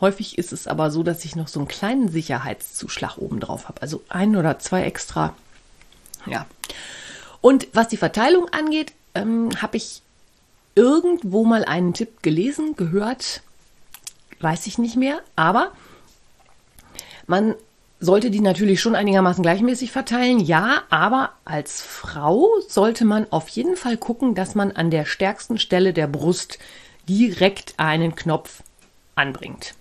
Häufig 0.00 0.38
ist 0.38 0.52
es 0.52 0.66
aber 0.66 0.90
so, 0.90 1.02
dass 1.02 1.24
ich 1.24 1.36
noch 1.36 1.48
so 1.48 1.60
einen 1.60 1.68
kleinen 1.68 2.08
Sicherheitszuschlag 2.08 3.18
oben 3.18 3.40
drauf 3.40 3.68
habe. 3.68 3.82
Also 3.82 4.02
ein 4.08 4.36
oder 4.36 4.58
zwei 4.58 4.84
extra. 4.84 5.34
Ja. 6.26 6.46
Und 7.40 7.68
was 7.72 7.88
die 7.88 7.96
Verteilung 7.96 8.48
angeht, 8.48 8.92
ähm, 9.14 9.50
habe 9.60 9.76
ich 9.76 10.02
irgendwo 10.78 11.44
mal 11.44 11.64
einen 11.64 11.92
Tipp 11.92 12.22
gelesen, 12.22 12.76
gehört, 12.76 13.42
weiß 14.40 14.68
ich 14.68 14.78
nicht 14.78 14.96
mehr, 14.96 15.20
aber 15.34 15.72
man 17.26 17.56
sollte 17.98 18.30
die 18.30 18.40
natürlich 18.40 18.80
schon 18.80 18.94
einigermaßen 18.94 19.42
gleichmäßig 19.42 19.90
verteilen, 19.90 20.38
ja, 20.38 20.84
aber 20.88 21.32
als 21.44 21.82
Frau 21.82 22.46
sollte 22.68 23.04
man 23.04 23.26
auf 23.30 23.48
jeden 23.48 23.76
Fall 23.76 23.96
gucken, 23.96 24.36
dass 24.36 24.54
man 24.54 24.70
an 24.70 24.92
der 24.92 25.04
stärksten 25.04 25.58
Stelle 25.58 25.92
der 25.92 26.06
Brust 26.06 26.60
direkt 27.08 27.74
einen 27.76 28.14
Knopf 28.14 28.62
anbringt. 29.16 29.74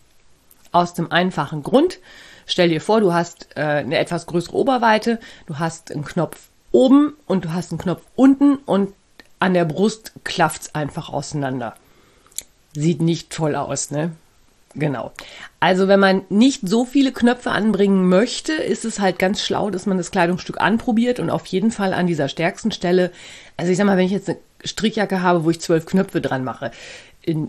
Aus 0.71 0.95
dem 0.95 1.11
einfachen 1.11 1.61
Grund, 1.61 1.99
stell 2.47 2.69
dir 2.69 2.81
vor, 2.81 3.01
du 3.01 3.13
hast 3.13 3.49
äh, 3.55 3.61
eine 3.61 3.99
etwas 3.99 4.25
größere 4.25 4.57
Oberweite, 4.57 5.19
du 5.45 5.59
hast 5.59 5.91
einen 5.91 6.05
Knopf 6.05 6.49
oben 6.71 7.13
und 7.27 7.45
du 7.45 7.53
hast 7.53 7.71
einen 7.71 7.79
Knopf 7.79 8.01
unten 8.15 8.55
und 8.55 8.93
an 9.39 9.53
der 9.53 9.65
Brust 9.65 10.13
klafft's 10.23 10.73
einfach 10.73 11.09
auseinander. 11.09 11.75
Sieht 12.73 13.01
nicht 13.01 13.29
toll 13.31 13.55
aus, 13.55 13.91
ne? 13.91 14.11
Genau. 14.75 15.11
Also 15.59 15.87
wenn 15.87 15.99
man 15.99 16.23
nicht 16.29 16.67
so 16.67 16.85
viele 16.85 17.11
Knöpfe 17.11 17.51
anbringen 17.51 18.07
möchte, 18.07 18.53
ist 18.53 18.85
es 18.85 18.99
halt 18.99 19.17
ganz 19.17 19.41
schlau, 19.41 19.71
dass 19.71 19.87
man 19.87 19.97
das 19.97 20.11
Kleidungsstück 20.11 20.61
anprobiert 20.61 21.19
und 21.19 21.29
auf 21.29 21.45
jeden 21.47 21.71
Fall 21.71 21.93
an 21.93 22.05
dieser 22.05 22.29
stärksten 22.29 22.71
Stelle, 22.71 23.11
also 23.55 23.71
ich 23.71 23.77
sag 23.77 23.85
mal, 23.85 23.97
wenn 23.97 24.05
ich 24.05 24.11
jetzt 24.11 24.29
eine 24.29 24.37
Strickjacke 24.63 25.21
habe, 25.21 25.43
wo 25.43 25.49
ich 25.49 25.61
zwölf 25.61 25.85
Knöpfe 25.85 26.21
dran 26.21 26.43
mache, 26.43 26.71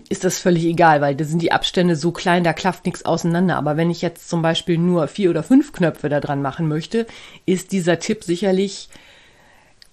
ist 0.09 0.23
das 0.23 0.39
völlig 0.39 0.65
egal, 0.65 1.01
weil 1.01 1.15
da 1.15 1.23
sind 1.23 1.41
die 1.41 1.51
Abstände 1.51 1.95
so 1.95 2.11
klein, 2.11 2.43
da 2.43 2.51
klafft 2.53 2.85
nichts 2.85 3.05
auseinander. 3.05 3.55
Aber 3.55 3.77
wenn 3.77 3.91
ich 3.91 4.01
jetzt 4.01 4.27
zum 4.27 4.41
Beispiel 4.41 4.77
nur 4.77 5.07
vier 5.07 5.29
oder 5.29 5.43
fünf 5.43 5.71
Knöpfe 5.71 6.09
da 6.09 6.19
dran 6.19 6.41
machen 6.41 6.67
möchte, 6.67 7.05
ist 7.45 7.71
dieser 7.71 7.99
Tipp 7.99 8.23
sicherlich 8.23 8.89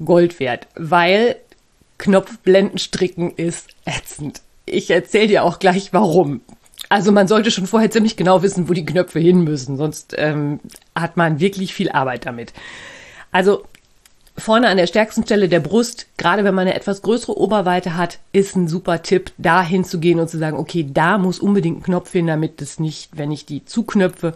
Gold 0.04 0.40
wert, 0.40 0.66
weil 0.74 1.36
Knopfblendenstricken 1.98 3.32
ist 3.36 3.68
ätzend. 3.84 4.42
Ich 4.64 4.90
erzähle 4.90 5.28
dir 5.28 5.44
auch 5.44 5.58
gleich 5.58 5.92
warum. 5.92 6.40
Also 6.88 7.10
man 7.12 7.26
sollte 7.26 7.50
schon 7.50 7.66
vorher 7.66 7.90
ziemlich 7.90 8.16
genau 8.16 8.42
wissen, 8.42 8.68
wo 8.68 8.72
die 8.72 8.84
Knöpfe 8.84 9.18
hin 9.18 9.42
müssen, 9.42 9.76
sonst 9.76 10.14
ähm, 10.16 10.60
hat 10.94 11.16
man 11.16 11.40
wirklich 11.40 11.74
viel 11.74 11.90
Arbeit 11.90 12.26
damit. 12.26 12.52
Also 13.32 13.64
vorne 14.38 14.68
an 14.68 14.76
der 14.76 14.86
stärksten 14.86 15.24
Stelle 15.24 15.48
der 15.48 15.60
Brust, 15.60 16.06
gerade 16.16 16.44
wenn 16.44 16.54
man 16.54 16.66
eine 16.66 16.74
etwas 16.74 17.02
größere 17.02 17.36
Oberweite 17.36 17.96
hat, 17.96 18.18
ist 18.32 18.54
ein 18.54 18.68
super 18.68 19.02
Tipp, 19.02 19.32
da 19.38 19.62
hinzugehen 19.62 20.20
und 20.20 20.28
zu 20.28 20.38
sagen, 20.38 20.56
okay, 20.56 20.86
da 20.88 21.18
muss 21.18 21.40
unbedingt 21.40 21.78
ein 21.78 21.82
Knopf 21.82 22.12
hin, 22.12 22.26
damit 22.26 22.62
es 22.62 22.78
nicht, 22.78 23.16
wenn 23.16 23.32
ich 23.32 23.46
die 23.46 23.64
zuknöpfe, 23.64 24.34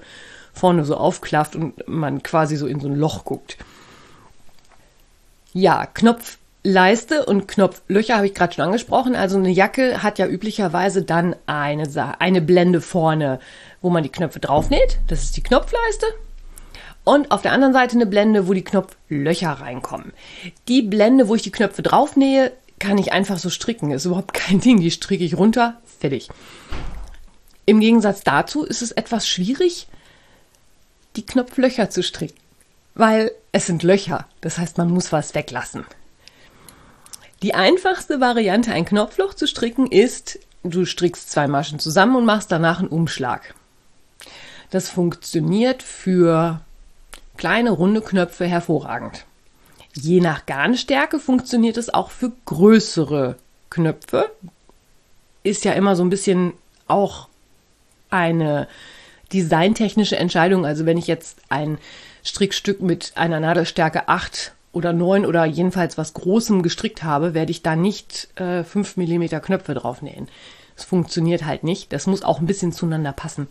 vorne 0.53 0.85
so 0.85 0.96
aufklafft 0.96 1.55
und 1.55 1.87
man 1.87 2.23
quasi 2.23 2.57
so 2.57 2.66
in 2.66 2.81
so 2.81 2.88
ein 2.88 2.96
Loch 2.96 3.25
guckt. 3.25 3.57
Ja, 5.53 5.87
Knopf 5.87 6.38
Leiste 6.62 7.25
und 7.25 7.49
Knopflöcher 7.49 8.16
habe 8.16 8.27
ich 8.27 8.35
gerade 8.35 8.53
schon 8.53 8.64
angesprochen. 8.64 9.16
Also 9.16 9.38
eine 9.38 9.51
Jacke 9.51 10.03
hat 10.03 10.18
ja 10.18 10.27
üblicherweise 10.27 11.03
dann 11.03 11.35
eine, 11.46 11.88
eine 12.18 12.42
Blende 12.42 12.83
vorne, 12.83 13.40
wo 13.81 13.88
man 13.88 14.03
die 14.03 14.12
Knöpfe 14.12 14.40
draufnäht. 14.40 14.99
Das 15.07 15.23
ist 15.23 15.37
die 15.37 15.42
Knopfleiste. 15.42 16.07
Und 17.05 17.31
auf 17.31 17.40
der 17.40 17.53
anderen 17.53 17.73
Seite 17.73 17.96
eine 17.96 18.05
Blende, 18.05 18.46
wo 18.46 18.53
die 18.53 18.64
Knopflöcher 18.64 19.53
reinkommen. 19.53 20.12
Die 20.68 20.83
Blende, 20.83 21.29
wo 21.29 21.35
ich 21.35 21.42
die 21.42 21.53
Knöpfe 21.53 21.83
draufnähe, 21.83 22.53
kann 22.79 22.99
ich 22.99 23.12
einfach 23.12 23.38
so 23.38 23.49
stricken. 23.49 23.90
Ist 23.90 24.05
überhaupt 24.05 24.35
kein 24.35 24.61
Ding. 24.61 24.81
Die 24.81 24.90
stricke 24.90 25.25
ich 25.25 25.38
runter, 25.38 25.81
fertig. 25.99 26.29
Im 27.64 27.81
Gegensatz 27.81 28.23
dazu 28.23 28.64
ist 28.64 28.83
es 28.83 28.92
etwas 28.92 29.27
schwierig, 29.27 29.87
die 31.16 31.25
Knopflöcher 31.25 31.88
zu 31.88 32.03
stricken, 32.03 32.38
weil 32.94 33.31
es 33.53 33.66
sind 33.66 33.83
Löcher. 33.83 34.27
Das 34.42 34.59
heißt, 34.59 34.77
man 34.77 34.90
muss 34.90 35.12
was 35.12 35.35
weglassen. 35.35 35.87
Die 37.42 37.55
einfachste 37.55 38.20
Variante, 38.20 38.72
ein 38.72 38.85
Knopfloch 38.85 39.33
zu 39.33 39.46
stricken, 39.46 39.87
ist, 39.87 40.38
du 40.62 40.85
strickst 40.85 41.31
zwei 41.31 41.48
Maschen 41.48 41.79
zusammen 41.79 42.16
und 42.16 42.26
machst 42.26 42.53
danach 42.53 42.81
einen 42.81 42.88
Umschlag. 42.88 43.55
Das 44.70 44.90
funktioniert 44.90 45.83
für 45.83 46.61
kleine 47.38 47.70
runde 47.70 48.03
Knöpfe 48.03 48.44
hervorragend. 48.44 49.24
Je 49.94 50.20
nach 50.20 50.44
Garnstärke 50.44 51.18
funktioniert 51.18 51.79
es 51.79 51.92
auch 51.92 52.11
für 52.11 52.31
größere 52.44 53.37
Knöpfe. 53.70 54.31
Ist 55.42 55.64
ja 55.64 55.72
immer 55.72 55.96
so 55.96 56.05
ein 56.05 56.11
bisschen 56.11 56.53
auch 56.87 57.29
eine 58.11 58.68
designtechnische 59.33 60.16
Entscheidung. 60.16 60.66
Also 60.66 60.85
wenn 60.85 60.98
ich 60.98 61.07
jetzt 61.07 61.38
ein 61.48 61.79
Strickstück 62.22 62.83
mit 62.83 63.12
einer 63.14 63.40
Nadelstärke 63.40 64.09
8 64.09 64.53
oder 64.73 64.93
9 64.93 65.27
oder 65.27 65.45
jedenfalls 65.45 65.99
was 65.99 66.15
Großem 66.15 66.63
gestrickt 66.63 67.03
habe, 67.03 67.35
werde 67.35 67.51
ich 67.51 67.63
da 67.63 67.77
nicht 67.77 68.29
äh, 68.39 68.63
5 68.63 68.97
mm 68.97 69.25
Knöpfe 69.43 69.75
drauf 69.75 70.03
nähen. 70.03 70.29
Das 70.77 70.85
funktioniert 70.85 71.45
halt 71.45 71.65
nicht. 71.65 71.93
Das 71.93 72.07
muss 72.07 72.23
auch 72.23 72.41
ein 72.41 72.47
bisschen 72.47 72.73
zueinander 72.73 73.13
passen. 73.13 73.49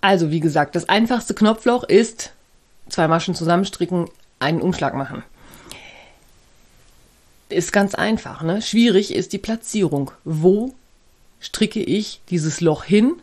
Also, 0.00 0.30
wie 0.30 0.40
gesagt, 0.40 0.76
das 0.76 0.88
einfachste 0.88 1.34
Knopfloch 1.34 1.84
ist 1.84 2.32
zwei 2.88 3.08
Maschen 3.08 3.34
zusammenstricken, 3.34 4.08
einen 4.38 4.60
Umschlag 4.60 4.94
machen. 4.94 5.22
Ist 7.48 7.72
ganz 7.72 7.94
einfach, 7.94 8.42
ne? 8.42 8.60
Schwierig 8.60 9.14
ist 9.14 9.32
die 9.32 9.38
Platzierung. 9.38 10.10
Wo 10.24 10.74
stricke 11.40 11.80
ich 11.80 12.20
dieses 12.30 12.60
Loch 12.60 12.84
hin, 12.84 13.14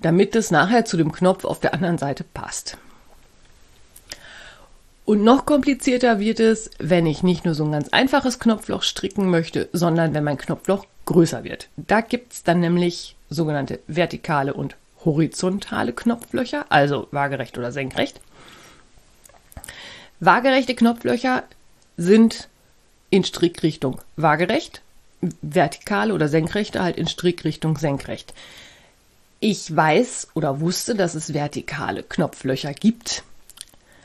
damit 0.00 0.34
es 0.34 0.50
nachher 0.50 0.84
zu 0.84 0.96
dem 0.96 1.12
Knopf 1.12 1.44
auf 1.44 1.60
der 1.60 1.74
anderen 1.74 1.98
Seite 1.98 2.24
passt? 2.24 2.78
Und 5.10 5.24
noch 5.24 5.44
komplizierter 5.44 6.20
wird 6.20 6.38
es, 6.38 6.70
wenn 6.78 7.04
ich 7.04 7.24
nicht 7.24 7.44
nur 7.44 7.54
so 7.54 7.64
ein 7.64 7.72
ganz 7.72 7.88
einfaches 7.88 8.38
Knopfloch 8.38 8.84
stricken 8.84 9.28
möchte, 9.28 9.68
sondern 9.72 10.14
wenn 10.14 10.22
mein 10.22 10.38
Knopfloch 10.38 10.86
größer 11.04 11.42
wird. 11.42 11.66
Da 11.76 12.00
gibt 12.00 12.32
es 12.32 12.44
dann 12.44 12.60
nämlich 12.60 13.16
sogenannte 13.28 13.80
vertikale 13.88 14.54
und 14.54 14.76
horizontale 15.04 15.92
Knopflöcher, 15.92 16.66
also 16.68 17.08
waagerecht 17.10 17.58
oder 17.58 17.72
senkrecht. 17.72 18.20
Waagerechte 20.20 20.76
Knopflöcher 20.76 21.42
sind 21.96 22.46
in 23.10 23.24
Strickrichtung 23.24 24.00
waagerecht, 24.14 24.80
vertikale 25.42 26.14
oder 26.14 26.28
senkrechte 26.28 26.84
halt 26.84 26.96
in 26.96 27.08
Strickrichtung 27.08 27.78
senkrecht. 27.78 28.32
Ich 29.40 29.74
weiß 29.74 30.28
oder 30.34 30.60
wusste, 30.60 30.94
dass 30.94 31.16
es 31.16 31.34
vertikale 31.34 32.04
Knopflöcher 32.04 32.74
gibt. 32.74 33.24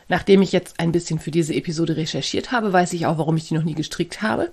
Nachdem 0.08 0.41
ich 0.41 0.52
jetzt 0.52 0.80
ein 0.80 0.91
bisschen 0.91 1.20
für 1.20 1.32
diese 1.32 1.54
Episode 1.54 1.98
recherchiert 1.98 2.52
habe, 2.52 2.72
weiß 2.72 2.94
ich 2.94 3.06
auch, 3.06 3.18
warum 3.18 3.38
ich 3.38 3.48
die 3.48 3.56
noch 3.56 3.63
nie 3.63 3.74
gestrickt 3.74 4.22
habe. 4.22 4.52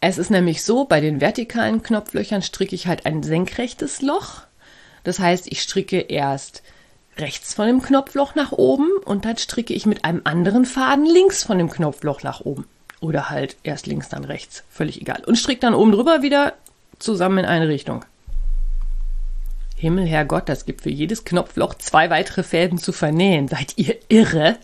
Es 0.00 0.16
ist 0.16 0.30
nämlich 0.30 0.62
so, 0.62 0.84
bei 0.84 1.00
den 1.00 1.20
vertikalen 1.20 1.82
Knopflöchern 1.82 2.42
stricke 2.42 2.74
ich 2.74 2.86
halt 2.86 3.04
ein 3.04 3.22
senkrechtes 3.22 4.00
Loch. 4.00 4.42
Das 5.04 5.18
heißt, 5.18 5.46
ich 5.48 5.60
stricke 5.60 5.98
erst 5.98 6.62
rechts 7.18 7.54
von 7.54 7.66
dem 7.66 7.82
Knopfloch 7.82 8.34
nach 8.34 8.52
oben 8.52 8.88
und 9.04 9.24
dann 9.24 9.36
stricke 9.36 9.74
ich 9.74 9.86
mit 9.86 10.04
einem 10.04 10.22
anderen 10.24 10.64
Faden 10.64 11.04
links 11.04 11.42
von 11.42 11.58
dem 11.58 11.70
Knopfloch 11.70 12.22
nach 12.22 12.40
oben. 12.40 12.66
Oder 13.00 13.30
halt 13.30 13.56
erst 13.62 13.86
links, 13.86 14.08
dann 14.08 14.24
rechts. 14.24 14.62
Völlig 14.70 15.00
egal. 15.00 15.22
Und 15.26 15.36
stricke 15.36 15.60
dann 15.60 15.74
oben 15.74 15.92
drüber 15.92 16.22
wieder 16.22 16.54
zusammen 16.98 17.38
in 17.38 17.44
eine 17.46 17.68
Richtung. 17.68 18.04
Himmel, 19.80 20.06
Herrgott, 20.06 20.46
das 20.50 20.66
gibt 20.66 20.82
für 20.82 20.90
jedes 20.90 21.24
Knopfloch 21.24 21.72
zwei 21.72 22.10
weitere 22.10 22.42
Fäden 22.42 22.76
zu 22.76 22.92
vernähen. 22.92 23.48
Seid 23.48 23.72
ihr 23.76 23.96
irre? 24.08 24.58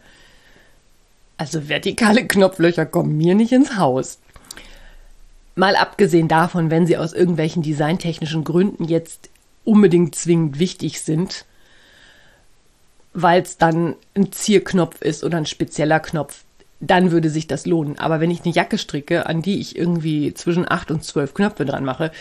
Also 1.39 1.71
vertikale 1.71 2.27
Knopflöcher 2.27 2.85
kommen 2.85 3.17
mir 3.17 3.35
nicht 3.35 3.53
ins 3.53 3.79
Haus. 3.79 4.19
Mal 5.55 5.75
abgesehen 5.75 6.29
davon, 6.29 6.71
wenn 6.71 6.87
sie 6.87 6.99
aus 6.99 7.15
irgendwelchen 7.15 7.63
designtechnischen 7.63 8.45
Gründen 8.45 8.85
jetzt 8.85 9.31
unbedingt 9.65 10.15
zwingend 10.15 10.59
wichtig 10.59 11.01
sind, 11.01 11.47
weil 13.15 13.41
es 13.41 13.57
dann 13.57 13.95
ein 14.15 14.33
Zierknopf 14.33 15.01
ist 15.01 15.25
oder 15.25 15.39
ein 15.39 15.47
spezieller 15.47 16.01
Knopf, 16.01 16.45
dann 16.81 17.11
würde 17.11 17.31
sich 17.31 17.47
das 17.47 17.65
lohnen. 17.65 17.99
Aber 17.99 18.21
wenn 18.21 18.31
ich 18.31 18.45
eine 18.45 18.53
Jacke 18.53 18.77
stricke, 18.77 19.25
an 19.25 19.41
die 19.41 19.61
ich 19.61 19.79
irgendwie 19.79 20.35
zwischen 20.35 20.71
acht 20.71 20.91
und 20.91 21.03
zwölf 21.05 21.33
Knöpfe 21.33 21.65
dran 21.65 21.87
mache, 21.87 22.13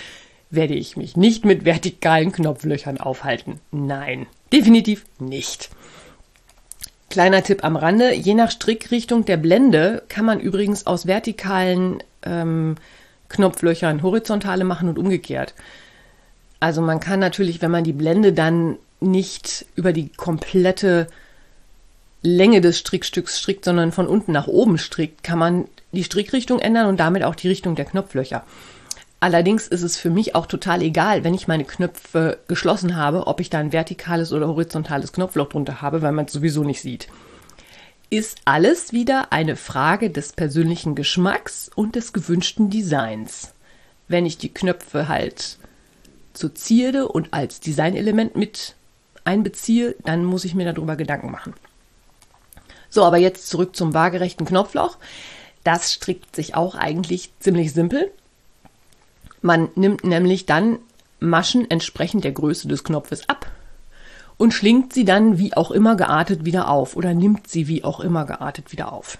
werde 0.56 0.74
ich 0.74 0.98
mich 0.98 1.16
nicht 1.18 1.46
mit 1.46 1.66
vertikalen 1.66 2.32
Knopflöchern 2.32 3.00
aufhalten. 3.00 3.60
Nein, 3.72 4.28
definitiv 4.52 5.06
nicht. 5.20 5.70
Kleiner 7.10 7.44
Tipp 7.44 7.64
am 7.64 7.76
Rande, 7.76 8.14
je 8.14 8.34
nach 8.34 8.52
Strickrichtung 8.52 9.26
der 9.26 9.38
Blende 9.38 10.04
kann 10.10 10.26
man 10.26 10.40
übrigens 10.40 10.86
aus 10.86 11.08
vertikalen 11.08 12.04
ähm, 12.24 12.76
Knopflöchern 13.30 14.04
horizontale 14.04 14.64
machen 14.64 14.90
und 14.90 15.00
umgekehrt. 15.00 15.54
Also 16.60 16.82
man 16.82 17.00
kann 17.00 17.20
natürlich, 17.20 17.62
wenn 17.62 17.72
man 17.72 17.84
die 17.84 17.94
Blende 17.94 18.34
dann 18.34 18.78
nicht 19.00 19.66
über 19.76 19.94
die 19.94 20.10
komplette 20.10 21.08
Länge 22.22 22.60
des 22.60 22.80
Strickstücks 22.80 23.40
strickt, 23.40 23.66
sondern 23.66 23.92
von 23.92 24.08
unten 24.08 24.32
nach 24.32 24.48
oben 24.48 24.78
strickt, 24.78 25.24
kann 25.24 25.38
man 25.38 25.66
die 25.92 26.04
Strickrichtung 26.04 26.60
ändern 26.60 26.88
und 26.88 27.00
damit 27.00 27.24
auch 27.24 27.36
die 27.36 27.48
Richtung 27.48 27.76
der 27.76 27.86
Knopflöcher. 27.86 28.44
Allerdings 29.26 29.68
ist 29.68 29.82
es 29.82 29.98
für 29.98 30.12
mich 30.12 30.36
auch 30.36 30.46
total 30.46 30.84
egal, 30.84 31.24
wenn 31.24 31.34
ich 31.34 31.48
meine 31.48 31.66
Knöpfe 31.66 32.38
geschlossen 32.48 32.96
habe, 32.96 33.26
ob 33.26 33.40
ich 33.40 33.50
da 33.50 33.58
ein 33.58 33.74
vertikales 33.74 34.32
oder 34.32 34.48
horizontales 34.48 35.14
Knopfloch 35.14 35.50
drunter 35.50 35.82
habe, 35.82 36.04
weil 36.04 36.12
man 36.12 36.26
es 36.26 36.32
sowieso 36.32 36.64
nicht 36.64 36.80
sieht. 36.80 37.08
Ist 38.12 38.38
alles 38.46 38.94
wieder 38.94 39.34
eine 39.34 39.56
Frage 39.56 40.12
des 40.12 40.32
persönlichen 40.32 40.94
Geschmacks 40.94 41.72
und 41.74 41.96
des 41.96 42.14
gewünschten 42.14 42.70
Designs. 42.70 43.56
Wenn 44.08 44.28
ich 44.28 44.38
die 44.38 44.54
Knöpfe 44.54 45.08
halt 45.08 45.58
zur 46.34 46.54
Zierde 46.54 47.08
und 47.08 47.34
als 47.34 47.60
Designelement 47.60 48.36
mit 48.36 48.76
einbeziehe, 49.24 49.96
dann 50.06 50.24
muss 50.24 50.46
ich 50.46 50.54
mir 50.54 50.72
darüber 50.72 50.96
Gedanken 50.96 51.32
machen. 51.32 51.56
So, 52.92 53.04
aber 53.04 53.18
jetzt 53.18 53.50
zurück 53.50 53.76
zum 53.76 53.96
waagerechten 53.96 54.46
Knopfloch. 54.46 54.98
Das 55.64 55.92
strickt 55.92 56.36
sich 56.36 56.54
auch 56.54 56.76
eigentlich 56.76 57.32
ziemlich 57.40 57.74
simpel. 57.74 58.12
Man 59.46 59.70
nimmt 59.76 60.04
nämlich 60.04 60.48
dann 60.48 60.80
Maschen 61.20 61.70
entsprechend 61.70 62.24
der 62.24 62.32
Größe 62.32 62.68
des 62.68 62.84
Knopfes 62.84 63.30
ab 63.30 63.46
und 64.38 64.56
schlingt 64.56 64.92
sie 64.92 65.06
dann 65.06 65.38
wie 65.38 65.56
auch 65.56 65.70
immer 65.70 65.96
geartet 65.96 66.46
wieder 66.46 66.68
auf 66.68 66.96
oder 66.96 67.14
nimmt 67.14 67.48
sie 67.48 67.68
wie 67.68 67.84
auch 67.84 68.00
immer 68.00 68.26
geartet 68.26 68.72
wieder 68.72 68.92
auf. 68.92 69.20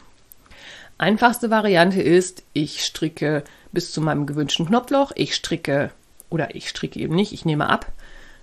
Einfachste 0.98 1.52
Variante 1.52 2.02
ist, 2.02 2.42
ich 2.54 2.84
stricke 2.84 3.44
bis 3.72 3.92
zu 3.92 4.02
meinem 4.02 4.26
gewünschten 4.26 4.66
Knopfloch, 4.66 5.12
ich 5.14 5.36
stricke 5.36 5.92
oder 6.32 6.56
ich 6.56 6.70
stricke 6.70 7.00
eben 7.00 7.14
nicht, 7.14 7.32
ich 7.32 7.46
nehme 7.46 7.70
ab 7.70 7.92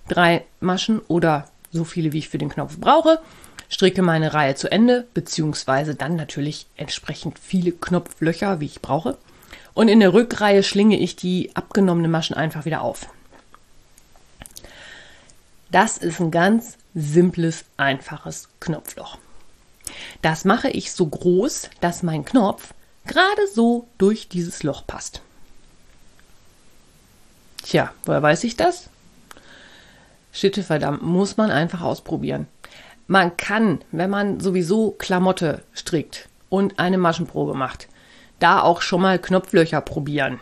drei 0.07 0.45
Maschen 0.61 1.01
oder 1.09 1.49
so 1.73 1.83
viele, 1.83 2.13
wie 2.13 2.19
ich 2.19 2.29
für 2.29 2.37
den 2.37 2.47
Knopf 2.47 2.77
brauche, 2.77 3.19
stricke 3.67 4.03
meine 4.03 4.33
Reihe 4.33 4.55
zu 4.55 4.71
Ende, 4.71 5.05
beziehungsweise 5.13 5.95
dann 5.95 6.15
natürlich 6.15 6.65
entsprechend 6.77 7.39
viele 7.39 7.73
Knopflöcher, 7.73 8.61
wie 8.61 8.67
ich 8.67 8.81
brauche. 8.81 9.17
Und 9.73 9.87
in 9.87 9.99
der 9.99 10.13
Rückreihe 10.13 10.63
schlinge 10.63 10.99
ich 10.99 11.15
die 11.15 11.55
abgenommenen 11.55 12.11
Maschen 12.11 12.35
einfach 12.35 12.65
wieder 12.65 12.81
auf. 12.81 13.07
Das 15.71 15.97
ist 15.97 16.19
ein 16.19 16.29
ganz 16.29 16.77
simples, 16.93 17.65
einfaches 17.77 18.49
Knopfloch. 18.59 19.17
Das 20.21 20.45
mache 20.45 20.69
ich 20.69 20.91
so 20.91 21.07
groß, 21.07 21.69
dass 21.81 22.03
mein 22.03 22.25
Knopf 22.25 22.73
gerade 23.05 23.47
so 23.53 23.87
durch 23.97 24.29
dieses 24.29 24.63
Loch 24.63 24.85
passt. 24.85 25.21
Tja, 27.63 27.91
woher 28.05 28.21
weiß 28.21 28.43
ich 28.43 28.55
das? 28.55 28.89
Schitte 30.31 30.63
verdammt, 30.63 31.01
muss 31.01 31.37
man 31.37 31.51
einfach 31.51 31.81
ausprobieren. 31.81 32.47
Man 33.07 33.35
kann, 33.37 33.81
wenn 33.91 34.09
man 34.09 34.39
sowieso 34.39 34.91
Klamotte 34.91 35.63
strickt 35.73 36.29
und 36.49 36.79
eine 36.79 36.97
Maschenprobe 36.97 37.53
macht, 37.53 37.87
da 38.43 38.61
auch 38.61 38.81
schon 38.81 39.01
mal 39.01 39.19
Knopflöcher 39.19 39.81
probieren. 39.81 40.39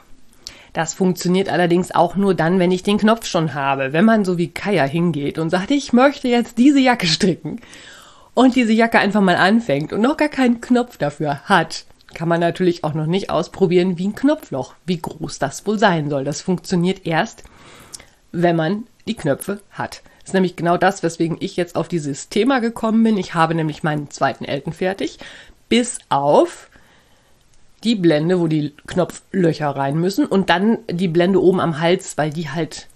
Das 0.74 0.94
funktioniert 0.94 1.50
allerdings 1.50 1.94
auch 1.94 2.16
nur 2.16 2.34
dann, 2.34 2.58
wenn 2.60 2.72
ich 2.72 2.84
den 2.84 2.98
Knopf 2.98 3.26
schon 3.26 3.54
habe. 3.54 3.94
Wenn 3.94 4.06
man 4.06 4.24
so 4.24 4.38
wie 4.38 4.50
Kaya 4.50 4.86
hingeht 4.86 5.38
und 5.38 5.50
sagt, 5.50 5.70
ich 5.72 5.92
möchte 5.94 6.28
jetzt 6.28 6.58
diese 6.58 6.80
Jacke 6.80 7.08
stricken 7.08 7.60
und 8.34 8.56
diese 8.56 8.72
Jacke 8.72 9.00
einfach 9.00 9.22
mal 9.22 9.36
anfängt 9.36 9.92
und 9.92 10.02
noch 10.02 10.18
gar 10.18 10.30
keinen 10.30 10.62
Knopf 10.62 10.98
dafür 10.98 11.42
hat, 11.42 11.86
kann 12.14 12.30
man 12.30 12.40
natürlich 12.40 12.84
auch 12.84 12.94
noch 12.94 13.06
nicht 13.06 13.30
ausprobieren 13.30 13.98
wie 13.98 14.08
ein 14.08 14.16
Knopfloch, 14.16 14.76
wie 14.86 14.98
groß 14.98 15.40
das 15.40 15.66
wohl 15.68 15.78
sein 15.78 16.10
soll. 16.10 16.24
Das 16.24 16.42
funktioniert 16.42 17.06
erst, 17.06 17.44
wenn 18.32 18.56
man 18.56 18.88
die 19.08 19.16
Knöpfe 19.16 19.62
hat. 19.72 20.02
Das 20.20 20.30
ist 20.30 20.34
nämlich 20.34 20.56
genau 20.56 20.78
das, 20.78 21.04
weswegen 21.04 21.38
ich 21.40 21.58
jetzt 21.58 21.76
auf 21.76 21.88
dieses 21.88 22.30
Thema 22.30 22.60
gekommen 22.60 23.04
bin. 23.04 23.18
Ich 23.18 23.34
habe 23.34 23.56
nämlich 23.56 23.84
meinen 23.84 24.10
zweiten 24.10 24.46
Elten 24.46 24.72
fertig, 24.72 25.20
bis 25.68 26.00
auf 26.10 26.70
die 27.84 27.96
Blende, 27.96 28.40
wo 28.40 28.48
die 28.48 28.74
Knopflöcher 28.88 29.70
rein 29.70 29.98
müssen 29.98 30.26
und 30.26 30.50
dann 30.50 30.78
die 30.90 31.08
Blende 31.08 31.42
oben 31.42 31.60
am 31.60 31.80
Hals, 31.80 32.18
weil 32.18 32.30
die 32.30 32.50
halt 32.50 32.88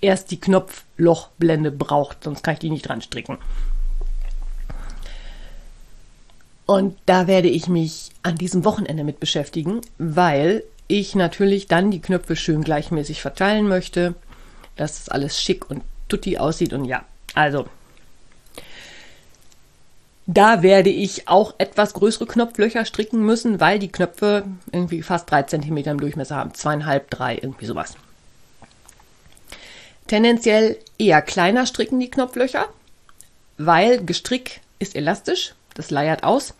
erst 0.00 0.30
die 0.30 0.40
Knopflochblende 0.40 1.70
braucht, 1.70 2.24
sonst 2.24 2.42
kann 2.42 2.54
ich 2.54 2.60
die 2.60 2.70
nicht 2.70 2.88
dran 2.88 3.02
stricken. 3.02 3.38
Und 6.66 6.96
da 7.06 7.26
werde 7.26 7.48
ich 7.48 7.68
mich 7.68 8.10
an 8.22 8.36
diesem 8.36 8.64
Wochenende 8.64 9.04
mit 9.04 9.20
beschäftigen, 9.20 9.80
weil 9.98 10.64
ich 10.88 11.14
natürlich 11.14 11.66
dann 11.66 11.90
die 11.90 12.00
Knöpfe 12.00 12.36
schön 12.36 12.62
gleichmäßig 12.62 13.22
verteilen 13.22 13.68
möchte, 13.68 14.14
dass 14.76 15.00
es 15.00 15.08
alles 15.08 15.40
schick 15.40 15.70
und 15.70 15.82
tutti 16.08 16.38
aussieht 16.38 16.72
und 16.72 16.84
ja, 16.84 17.04
also 17.34 17.66
da 20.26 20.62
werde 20.62 20.90
ich 20.90 21.28
auch 21.28 21.54
etwas 21.58 21.94
größere 21.94 22.26
Knopflöcher 22.26 22.84
stricken 22.84 23.24
müssen, 23.24 23.60
weil 23.60 23.78
die 23.78 23.92
Knöpfe 23.92 24.44
irgendwie 24.72 25.02
fast 25.02 25.30
drei 25.30 25.44
Zentimeter 25.44 25.92
im 25.92 26.00
Durchmesser 26.00 26.36
haben. 26.36 26.52
Zweieinhalb, 26.52 27.10
drei, 27.10 27.36
irgendwie 27.36 27.66
sowas. 27.66 27.94
Tendenziell 30.08 30.78
eher 30.98 31.22
kleiner 31.22 31.66
stricken 31.66 32.00
die 32.00 32.10
Knopflöcher, 32.10 32.66
weil 33.56 34.04
Gestrick 34.04 34.60
ist 34.78 34.96
elastisch, 34.96 35.54
das 35.74 35.90
leiert 35.90 36.24
aus. 36.24 36.54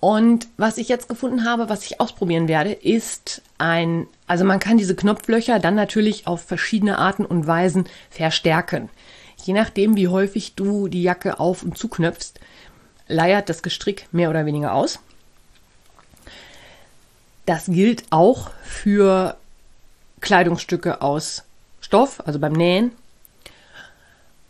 Und 0.00 0.46
was 0.56 0.78
ich 0.78 0.88
jetzt 0.88 1.08
gefunden 1.08 1.44
habe, 1.44 1.68
was 1.68 1.84
ich 1.84 2.00
ausprobieren 2.00 2.48
werde, 2.48 2.72
ist 2.72 3.42
ein, 3.58 4.06
also 4.26 4.44
man 4.44 4.60
kann 4.60 4.78
diese 4.78 4.94
Knopflöcher 4.94 5.58
dann 5.58 5.74
natürlich 5.74 6.26
auf 6.26 6.42
verschiedene 6.42 6.98
Arten 6.98 7.24
und 7.24 7.46
Weisen 7.46 7.86
verstärken. 8.10 8.88
Je 9.44 9.52
nachdem, 9.52 9.96
wie 9.96 10.08
häufig 10.08 10.54
du 10.54 10.88
die 10.88 11.02
Jacke 11.02 11.38
auf 11.40 11.62
und 11.62 11.78
zuknöpfst, 11.78 12.34
leiert 13.08 13.48
das 13.48 13.62
Gestrick 13.62 14.08
mehr 14.12 14.30
oder 14.30 14.46
weniger 14.46 14.74
aus. 14.74 14.98
Das 17.44 17.66
gilt 17.66 18.04
auch 18.10 18.50
für 18.64 19.36
Kleidungsstücke 20.20 21.00
aus 21.00 21.44
Stoff, 21.80 22.26
also 22.26 22.40
beim 22.40 22.52
Nähen. 22.52 22.90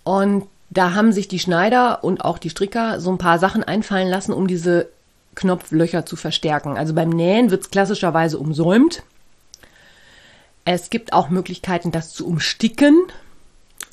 Und 0.05 0.47
da 0.71 0.95
haben 0.95 1.13
sich 1.13 1.29
die 1.29 1.39
Schneider 1.39 2.03
und 2.03 2.25
auch 2.25 2.39
die 2.39 2.51
Stricker 2.51 3.01
so 3.01 3.11
ein 3.11 3.19
paar 3.19 3.39
Sachen 3.39 3.63
einfallen 3.63 4.09
lassen, 4.09 4.33
um 4.33 4.47
diese 4.47 4.89
Knopflöcher 5.35 6.07
zu 6.07 6.17
verstärken. 6.17 6.79
Also 6.79 6.95
beim 6.95 7.11
Nähen 7.11 7.51
wird 7.51 7.63
es 7.63 7.71
klassischerweise 7.71 8.39
umsäumt. 8.39 9.03
Es 10.65 10.89
gibt 10.91 11.13
auch 11.13 11.29
Möglichkeiten, 11.29 11.93
das 11.93 12.13
zu 12.13 12.27
umsticken 12.27 13.05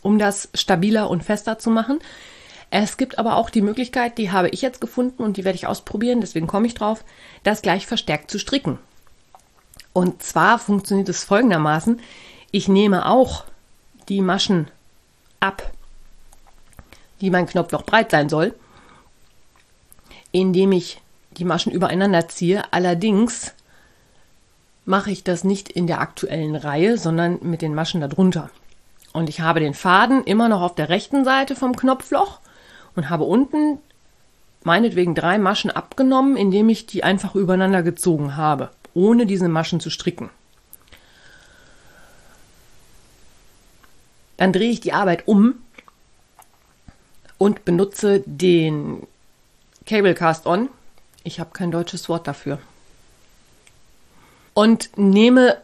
um 0.04 0.20
das 0.20 0.50
stabiler 0.54 1.10
und 1.10 1.24
fester 1.24 1.58
zu 1.58 1.70
machen. 1.70 2.00
Es 2.70 2.98
gibt 2.98 3.20
aber 3.20 3.36
auch 3.38 3.50
die 3.50 3.62
Möglichkeit, 3.62 4.18
die 4.18 4.32
habe 4.32 4.50
ich 4.50 4.62
jetzt 4.62 4.82
gefunden 4.82 5.24
und 5.24 5.38
die 5.38 5.46
werde 5.46 5.56
ich 5.56 5.68
ausprobieren, 5.68 6.22
deswegen 6.22 6.48
komme 6.48 6.68
ich 6.68 6.74
drauf, 6.74 7.04
das 7.44 7.62
gleich 7.62 7.86
verstärkt 7.88 8.32
zu 8.32 8.40
stricken. 8.40 8.80
Und 9.94 10.24
zwar 10.24 10.58
funktioniert 10.58 11.08
es 11.10 11.24
folgendermaßen. 11.24 12.00
Ich 12.52 12.68
nehme 12.68 13.08
auch 13.08 13.46
die 14.10 14.22
Maschen 14.22 14.70
ab, 15.40 15.72
die 17.22 17.30
mein 17.30 17.46
Knopfloch 17.46 17.84
breit 17.84 18.12
sein 18.12 18.28
soll, 18.28 18.54
indem 20.32 20.72
ich 20.72 21.00
die 21.38 21.46
Maschen 21.46 21.72
übereinander 21.72 22.28
ziehe. 22.28 22.64
Allerdings 22.72 23.54
mache 24.86 25.12
ich 25.12 25.24
das 25.24 25.44
nicht 25.44 25.70
in 25.70 25.88
der 25.88 26.02
aktuellen 26.02 26.56
Reihe, 26.56 26.98
sondern 26.98 27.40
mit 27.42 27.62
den 27.62 27.76
Maschen 27.76 28.02
darunter. 28.02 28.50
Und 29.14 29.30
ich 29.30 29.42
habe 29.42 29.60
den 29.60 29.76
Faden 29.76 30.24
immer 30.24 30.50
noch 30.50 30.62
auf 30.62 30.76
der 30.76 30.90
rechten 30.90 31.24
Seite 31.24 31.56
vom 31.56 31.76
Knopfloch 31.76 32.40
und 32.96 33.10
habe 33.10 33.24
unten 33.24 33.78
meinetwegen 34.64 35.14
drei 35.14 35.38
Maschen 35.38 35.72
abgenommen, 35.72 36.36
indem 36.36 36.70
ich 36.70 36.88
die 36.88 37.04
einfach 37.04 37.36
übereinander 37.36 37.84
gezogen 37.84 38.36
habe, 38.36 38.72
ohne 38.94 39.26
diese 39.26 39.48
Maschen 39.50 39.80
zu 39.80 39.90
stricken. 39.90 40.30
Dann 44.38 44.52
drehe 44.52 44.72
ich 44.72 44.82
die 44.82 44.94
Arbeit 44.94 45.28
um 45.28 45.56
und 47.38 47.66
benutze 47.66 48.24
den 48.26 49.06
Cable 49.86 50.16
Cast 50.16 50.48
On. 50.48 50.70
Ich 51.24 51.40
habe 51.40 51.52
kein 51.54 51.72
deutsches 51.72 52.10
Wort 52.10 52.28
dafür. 52.28 52.60
Und 54.54 54.98
nehme 54.98 55.58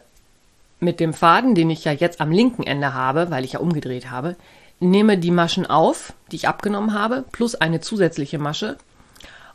mit 0.80 0.98
dem 0.98 1.12
Faden, 1.12 1.54
den 1.54 1.70
ich 1.70 1.84
ja 1.84 1.92
jetzt 1.92 2.20
am 2.20 2.32
linken 2.32 2.62
Ende 2.62 2.94
habe, 2.94 3.30
weil 3.30 3.44
ich 3.44 3.52
ja 3.52 3.60
umgedreht 3.60 4.10
habe, 4.10 4.36
nehme 4.80 5.18
die 5.18 5.30
Maschen 5.30 5.66
auf, 5.66 6.14
die 6.32 6.36
ich 6.36 6.48
abgenommen 6.48 6.94
habe, 6.94 7.24
plus 7.30 7.54
eine 7.54 7.80
zusätzliche 7.80 8.38
Masche. 8.38 8.76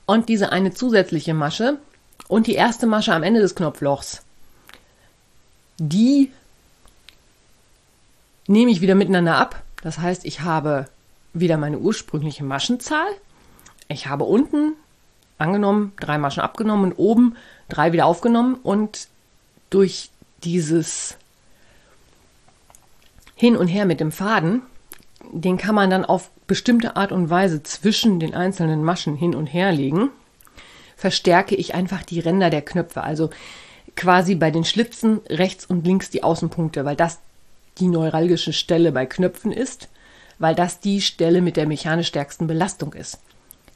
Und 0.05 0.29
diese 0.29 0.51
eine 0.51 0.71
zusätzliche 0.71 1.33
Masche 1.33 1.79
und 2.27 2.45
die 2.45 2.53
erste 2.53 2.85
Masche 2.85 3.13
am 3.13 3.23
Ende 3.23 3.41
des 3.41 3.55
Knopflochs, 3.55 4.21
die 5.79 6.31
nehme 8.47 8.71
ich 8.71 8.81
wieder 8.81 8.95
miteinander 8.95 9.37
ab. 9.37 9.63
Das 9.81 9.97
heißt, 9.97 10.25
ich 10.25 10.41
habe 10.41 10.85
wieder 11.33 11.57
meine 11.57 11.79
ursprüngliche 11.79 12.43
Maschenzahl. 12.43 13.07
Ich 13.87 14.07
habe 14.07 14.23
unten 14.23 14.73
angenommen 15.37 15.93
drei 15.99 16.17
Maschen 16.17 16.43
abgenommen 16.43 16.91
und 16.91 16.97
oben 16.97 17.35
drei 17.67 17.91
wieder 17.91 18.05
aufgenommen 18.05 18.55
und 18.55 19.07
durch 19.69 20.11
dieses 20.45 21.17
Hin 23.35 23.57
und 23.57 23.67
Her 23.67 23.85
mit 23.85 23.99
dem 23.99 24.11
Faden, 24.11 24.61
den 25.31 25.57
kann 25.57 25.75
man 25.75 25.89
dann 25.89 26.05
auf 26.05 26.29
bestimmte 26.47 26.95
Art 26.95 27.11
und 27.11 27.29
Weise 27.29 27.63
zwischen 27.63 28.19
den 28.19 28.35
einzelnen 28.35 28.83
Maschen 28.83 29.15
hin 29.15 29.35
und 29.35 29.47
her 29.47 29.71
legen, 29.71 30.09
verstärke 30.95 31.55
ich 31.55 31.73
einfach 31.73 32.03
die 32.03 32.19
Ränder 32.19 32.49
der 32.49 32.61
Knöpfe, 32.61 33.03
also 33.03 33.31
quasi 33.95 34.35
bei 34.35 34.51
den 34.51 34.63
Schlitzen 34.63 35.21
rechts 35.29 35.65
und 35.65 35.85
links 35.85 36.09
die 36.09 36.23
Außenpunkte, 36.23 36.85
weil 36.85 36.95
das 36.95 37.19
die 37.79 37.87
neuralgische 37.87 38.53
Stelle 38.53 38.91
bei 38.91 39.05
Knöpfen 39.05 39.51
ist, 39.51 39.89
weil 40.37 40.55
das 40.55 40.79
die 40.79 41.01
Stelle 41.01 41.41
mit 41.41 41.57
der 41.57 41.67
mechanisch 41.67 42.07
stärksten 42.07 42.47
Belastung 42.47 42.93
ist. 42.93 43.19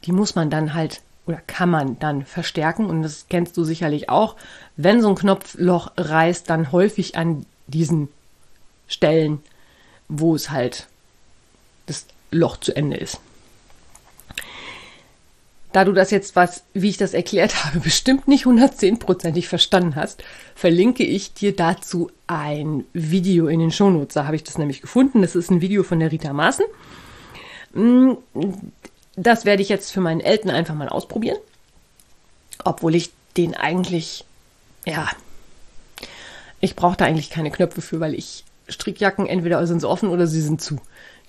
Die 0.05 0.11
muss 0.11 0.35
man 0.35 0.49
dann 0.49 0.73
halt 0.73 1.01
oder 1.29 1.41
kann 1.45 1.69
man 1.69 1.99
dann 1.99 2.25
verstärken 2.25 2.87
und 2.87 3.03
das 3.03 3.27
kennst 3.29 3.55
du 3.55 3.63
sicherlich 3.63 4.09
auch. 4.09 4.35
Wenn 4.77 4.99
so 4.99 5.09
ein 5.09 5.15
Knopfloch 5.15 5.91
reißt, 5.95 6.49
dann 6.49 6.71
häufig 6.71 7.17
an 7.17 7.45
diesen 7.67 8.07
Stellen, 8.87 9.43
wo 10.07 10.33
es 10.33 10.49
halt 10.49 10.87
das 11.85 12.07
Loch 12.31 12.57
zu 12.57 12.75
Ende 12.75 12.97
ist. 12.97 13.19
Da 15.71 15.85
du 15.85 15.93
das 15.93 16.09
jetzt, 16.09 16.35
was, 16.35 16.63
wie 16.73 16.89
ich 16.89 16.97
das 16.97 17.13
erklärt 17.13 17.63
habe, 17.63 17.79
bestimmt 17.79 18.27
nicht 18.27 18.47
110%ig 18.47 19.47
verstanden 19.47 19.95
hast, 19.95 20.23
verlinke 20.55 21.03
ich 21.03 21.35
dir 21.35 21.55
dazu 21.55 22.09
ein 22.25 22.85
Video 22.93 23.45
in 23.45 23.59
den 23.59 23.71
Shownotes. 23.71 24.15
Da 24.15 24.25
habe 24.25 24.35
ich 24.35 24.43
das 24.43 24.57
nämlich 24.57 24.81
gefunden. 24.81 25.21
Das 25.21 25.35
ist 25.35 25.51
ein 25.51 25.61
Video 25.61 25.83
von 25.83 25.99
der 25.99 26.11
Rita 26.11 26.33
Maaßen. 26.33 26.65
Das 29.15 29.45
werde 29.45 29.61
ich 29.61 29.69
jetzt 29.69 29.91
für 29.91 30.01
meinen 30.01 30.21
Eltern 30.21 30.51
einfach 30.51 30.75
mal 30.75 30.89
ausprobieren. 30.89 31.37
Obwohl 32.63 32.95
ich 32.95 33.11
den 33.37 33.55
eigentlich, 33.55 34.25
ja, 34.85 35.09
ich 36.59 36.75
brauche 36.75 36.97
da 36.97 37.05
eigentlich 37.05 37.29
keine 37.29 37.51
Knöpfe 37.51 37.81
für, 37.81 37.99
weil 37.99 38.13
ich 38.13 38.43
Strickjacken 38.67 39.25
entweder 39.25 39.65
sind 39.65 39.79
sie 39.79 39.89
offen 39.89 40.09
oder 40.09 40.27
sie 40.27 40.41
sind 40.41 40.61
zu. 40.61 40.79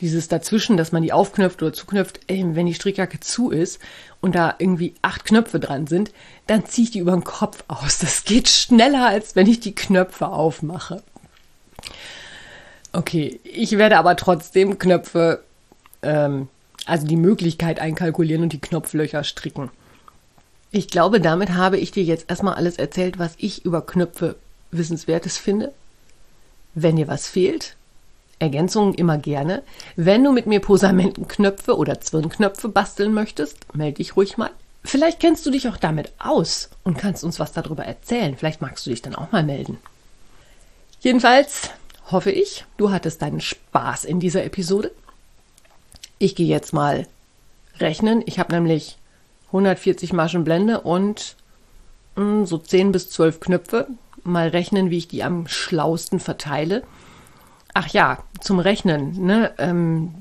Dieses 0.01 0.29
dazwischen, 0.29 0.77
dass 0.77 0.93
man 0.93 1.03
die 1.03 1.13
aufknöpft 1.13 1.63
oder 1.63 1.73
zuknöpft, 1.73 2.21
ey, 2.27 2.45
wenn 2.55 2.67
die 2.67 2.75
Strickjacke 2.75 3.21
zu 3.21 3.51
ist 3.51 3.81
und 4.21 4.35
da 4.35 4.55
irgendwie 4.59 4.95
acht 5.03 5.25
Knöpfe 5.25 5.61
dran 5.61 5.87
sind, 5.87 6.13
dann 6.47 6.67
ziehe 6.67 6.85
ich 6.87 6.91
die 6.91 7.01
über 7.01 7.13
den 7.13 7.25
Kopf 7.25 7.65
aus. 7.69 7.99
Das 7.99 8.25
geht 8.25 8.49
schneller, 8.49 9.07
als 9.07 9.37
wenn 9.37 9.47
ich 9.47 9.61
die 9.61 9.75
Knöpfe 9.75 10.29
aufmache. 10.29 11.03
Okay, 12.93 13.41
ich 13.45 13.73
werde 13.79 13.99
aber 13.99 14.17
trotzdem 14.17 14.79
Knöpfe 14.79 15.45
ähm, 16.03 16.49
also 16.87 17.07
die 17.07 17.17
Möglichkeit 17.17 17.81
einkalkulieren 17.81 18.43
und 18.43 18.53
die 18.53 18.61
Knopflöcher 18.61 19.25
stricken. 19.25 19.71
Ich 20.71 20.89
glaube, 20.89 21.21
damit 21.21 21.51
habe 21.51 21.79
ich 21.79 21.91
dir 21.91 22.05
jetzt 22.05 22.31
erstmal 22.31 22.55
alles 22.55 22.77
erzählt, 22.77 23.19
was 23.19 23.35
ich 23.39 23.65
über 23.65 23.85
Knöpfe 23.85 24.37
Wissenswertes 24.71 25.37
finde. 25.37 25.73
Wenn 26.75 26.97
dir 26.97 27.09
was 27.09 27.27
fehlt, 27.27 27.77
Ergänzungen 28.39 28.95
immer 28.95 29.19
gerne. 29.19 29.63
Wenn 29.97 30.23
du 30.25 30.33
mit 30.33 30.47
mir 30.47 30.61
Posamentenknöpfe 30.61 31.77
oder 31.77 32.01
Zwirnknöpfe 32.01 32.69
basteln 32.69 33.13
möchtest, 33.13 33.75
melde 33.75 33.97
dich 33.97 34.17
ruhig 34.17 34.39
mal. 34.39 34.51
Vielleicht 34.83 35.21
kennst 35.21 35.45
du 35.45 35.51
dich 35.51 35.69
auch 35.69 35.77
damit 35.77 36.13
aus 36.19 36.71
und 36.85 36.97
kannst 36.97 37.23
uns 37.23 37.39
was 37.39 37.53
darüber 37.53 37.85
erzählen. 37.85 38.37
Vielleicht 38.37 38.63
magst 38.63 38.87
du 38.87 38.91
dich 38.91 39.03
dann 39.03 39.15
auch 39.15 39.31
mal 39.31 39.43
melden. 39.43 39.79
Jedenfalls 41.01 41.71
hoffe 42.11 42.31
ich, 42.31 42.65
du 42.77 42.91
hattest 42.91 43.23
deinen 43.23 43.41
Spaß 43.41 44.05
in 44.05 44.21
dieser 44.21 44.45
Episode 44.45 44.91
ich 46.21 46.37
gehe 46.37 46.47
jetzt 46.47 46.73
mal 46.73 47.09
rechnen. 47.79 48.23
Ich 48.27 48.39
habe 48.39 48.53
nämlich 48.53 48.99
140 49.49 50.13
Maschen 50.13 50.45
Blende 50.45 50.83
und 50.83 51.35
mh, 52.15 52.23
hm, 52.23 52.47
so 52.47 52.59
10 52.59 52.93
bis 52.93 53.11
12 53.11 53.41
Knöpfe. 53.41 53.89
Mal 54.23 54.49
rechnen, 54.49 54.91
wie 54.91 54.99
ich 54.99 55.09
die 55.09 55.25
am 55.25 55.49
schlausten 55.49 56.21
verteile. 56.21 56.85
Ach 57.75 57.89
ja, 57.89 58.23
zum 58.41 58.61
Rechnen. 58.61 59.25
Ne? 59.25 59.53
Ähm, 59.59 60.15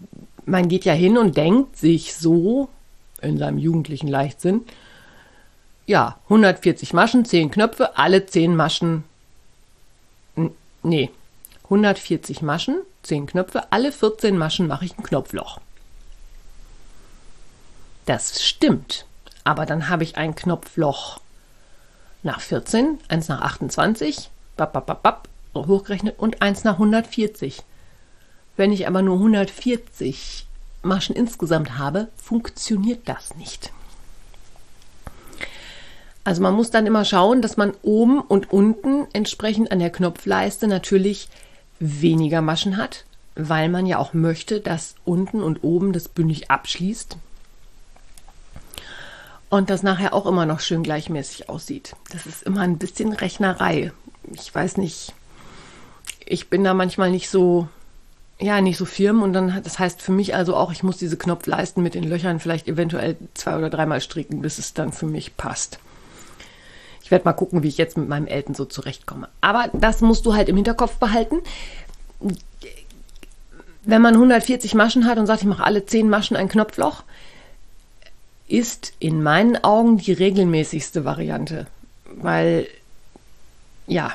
man 0.45 0.69
geht 0.69 0.85
ja 0.85 0.93
hin 0.93 1.17
und 1.17 1.37
denkt 1.37 1.77
sich 1.77 2.15
so 2.15 2.69
in 3.21 3.37
seinem 3.37 3.57
jugendlichen 3.57 4.07
Leichtsinn, 4.07 4.61
ja, 5.85 6.19
140 6.25 6.93
Maschen, 6.93 7.25
10 7.25 7.51
Knöpfe, 7.51 7.97
alle 7.97 8.25
10 8.25 8.55
Maschen. 8.55 9.03
Nee, 10.83 11.09
140 11.65 12.41
Maschen, 12.41 12.81
10 13.03 13.25
Knöpfe, 13.25 13.71
alle 13.71 13.91
14 13.91 14.37
Maschen 14.37 14.67
mache 14.67 14.85
ich 14.85 14.97
ein 14.97 15.03
Knopfloch. 15.03 15.59
Das 18.09 18.43
stimmt, 18.43 19.05
aber 19.43 19.67
dann 19.67 19.87
habe 19.87 20.03
ich 20.03 20.17
ein 20.17 20.33
Knopfloch 20.33 21.19
nach 22.23 22.41
14, 22.41 22.97
eins 23.07 23.27
nach 23.27 23.41
28, 23.41 24.31
bap, 24.57 24.73
bap, 24.73 24.87
bap, 24.87 25.03
bap, 25.03 25.29
hochgerechnet 25.55 26.17
und 26.17 26.41
eins 26.41 26.63
nach 26.63 26.73
140. 26.73 27.61
Wenn 28.57 28.71
ich 28.71 28.87
aber 28.87 29.03
nur 29.03 29.17
140 29.17 30.47
Maschen 30.81 31.15
insgesamt 31.15 31.77
habe, 31.77 32.07
funktioniert 32.17 33.07
das 33.07 33.35
nicht. 33.35 33.71
Also 36.23 36.41
man 36.41 36.55
muss 36.55 36.71
dann 36.71 36.87
immer 36.87 37.05
schauen, 37.05 37.43
dass 37.43 37.57
man 37.57 37.75
oben 37.83 38.21
und 38.21 38.51
unten 38.51 39.05
entsprechend 39.13 39.71
an 39.71 39.77
der 39.77 39.91
Knopfleiste 39.91 40.67
natürlich 40.67 41.29
weniger 41.79 42.41
Maschen 42.41 42.77
hat, 42.77 43.05
weil 43.35 43.69
man 43.69 43.85
ja 43.85 43.99
auch 43.99 44.13
möchte, 44.13 44.61
dass 44.61 44.95
unten 45.05 45.43
und 45.43 45.63
oben 45.63 45.93
das 45.93 46.07
bündig 46.07 46.49
abschließt 46.49 47.15
und 49.49 49.69
das 49.69 49.83
nachher 49.83 50.13
auch 50.13 50.25
immer 50.25 50.45
noch 50.45 50.59
schön 50.59 50.83
gleichmäßig 50.83 51.49
aussieht. 51.49 51.95
Das 52.11 52.25
ist 52.25 52.43
immer 52.43 52.61
ein 52.61 52.77
bisschen 52.77 53.11
Rechnerei. 53.13 53.91
Ich 54.31 54.53
weiß 54.53 54.77
nicht, 54.77 55.13
ich 56.25 56.49
bin 56.49 56.63
da 56.63 56.73
manchmal 56.73 57.09
nicht 57.09 57.29
so, 57.29 57.67
ja, 58.39 58.61
nicht 58.61 58.77
so 58.77 58.85
firm 58.85 59.23
und 59.23 59.33
dann, 59.33 59.61
das 59.63 59.79
heißt 59.79 60.01
für 60.01 60.11
mich 60.11 60.35
also 60.35 60.55
auch, 60.55 60.71
ich 60.71 60.83
muss 60.83 60.97
diese 60.97 61.17
Knopfleisten 61.17 61.81
mit 61.81 61.95
den 61.95 62.03
Löchern 62.03 62.39
vielleicht 62.39 62.67
eventuell 62.67 63.17
zwei 63.33 63.57
oder 63.57 63.69
dreimal 63.69 64.01
stricken, 64.01 64.41
bis 64.41 64.59
es 64.59 64.73
dann 64.73 64.93
für 64.93 65.07
mich 65.07 65.35
passt. 65.35 65.79
Ich 67.03 67.11
werde 67.11 67.25
mal 67.25 67.33
gucken, 67.33 67.63
wie 67.63 67.69
ich 67.69 67.79
jetzt 67.79 67.97
mit 67.97 68.07
meinem 68.07 68.27
Elten 68.27 68.53
so 68.53 68.65
zurechtkomme. 68.65 69.29
Aber 69.41 69.71
das 69.73 70.01
musst 70.01 70.27
du 70.27 70.35
halt 70.35 70.47
im 70.47 70.55
Hinterkopf 70.55 70.97
behalten. 70.97 71.37
Wenn 73.83 74.03
man 74.03 74.13
140 74.13 74.75
Maschen 74.75 75.07
hat 75.07 75.17
und 75.17 75.25
sagt, 75.25 75.41
ich 75.41 75.47
mache 75.47 75.63
alle 75.63 75.83
10 75.83 76.07
Maschen 76.07 76.37
ein 76.37 76.49
Knopfloch, 76.49 77.01
ist 78.49 78.93
in 78.99 79.23
meinen 79.23 79.63
Augen 79.63 79.97
die 79.97 80.11
regelmäßigste 80.11 81.05
Variante, 81.05 81.67
weil 82.05 82.67
ja, 83.87 84.13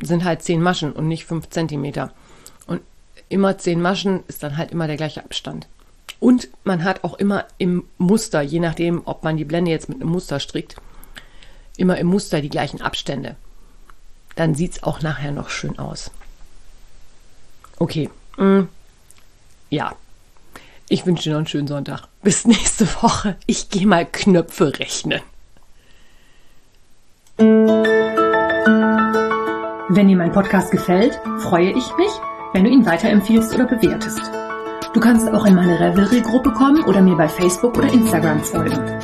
sind 0.00 0.24
halt 0.24 0.42
10 0.42 0.62
Maschen 0.62 0.92
und 0.92 1.08
nicht 1.08 1.24
5 1.24 1.48
Zentimeter. 1.50 2.12
Und 2.66 2.80
immer 3.28 3.58
10 3.58 3.80
Maschen 3.80 4.24
ist 4.28 4.42
dann 4.42 4.56
halt 4.56 4.70
immer 4.70 4.86
der 4.86 4.96
gleiche 4.96 5.24
Abstand. 5.24 5.68
Und 6.20 6.48
man 6.64 6.84
hat 6.84 7.04
auch 7.04 7.14
immer 7.14 7.46
im 7.58 7.84
Muster, 7.96 8.42
je 8.42 8.60
nachdem, 8.60 9.02
ob 9.04 9.22
man 9.22 9.36
die 9.36 9.44
Blende 9.44 9.70
jetzt 9.70 9.88
mit 9.88 10.00
einem 10.00 10.10
Muster 10.10 10.40
strickt, 10.40 10.76
immer 11.76 11.96
im 11.98 12.08
Muster 12.08 12.40
die 12.40 12.48
gleichen 12.48 12.80
Abstände. 12.80 13.36
Dann 14.34 14.54
sieht 14.54 14.72
es 14.72 14.82
auch 14.82 15.00
nachher 15.00 15.32
noch 15.32 15.50
schön 15.50 15.78
aus. 15.78 16.10
Okay. 17.78 18.10
Mm. 18.36 18.62
Ja, 19.70 19.94
ich 20.88 21.06
wünsche 21.06 21.24
dir 21.24 21.30
noch 21.30 21.38
einen 21.38 21.46
schönen 21.46 21.68
Sonntag. 21.68 22.02
Bis 22.22 22.46
nächste 22.46 22.86
Woche. 23.02 23.36
Ich 23.46 23.70
gehe 23.70 23.86
mal 23.86 24.06
Knöpfe 24.06 24.78
rechnen. 24.78 25.20
Wenn 29.90 30.08
dir 30.08 30.16
mein 30.16 30.32
Podcast 30.32 30.70
gefällt, 30.70 31.20
freue 31.38 31.70
ich 31.70 31.96
mich, 31.96 32.10
wenn 32.52 32.64
du 32.64 32.70
ihn 32.70 32.84
weiterempfiehlst 32.84 33.54
oder 33.54 33.66
bewertest. 33.66 34.20
Du 34.92 35.00
kannst 35.00 35.28
auch 35.28 35.44
in 35.44 35.54
meine 35.54 35.78
Revelry-Gruppe 35.78 36.50
kommen 36.52 36.82
oder 36.84 37.00
mir 37.00 37.16
bei 37.16 37.28
Facebook 37.28 37.76
oder 37.76 37.92
Instagram 37.92 38.40
folgen. 38.40 39.00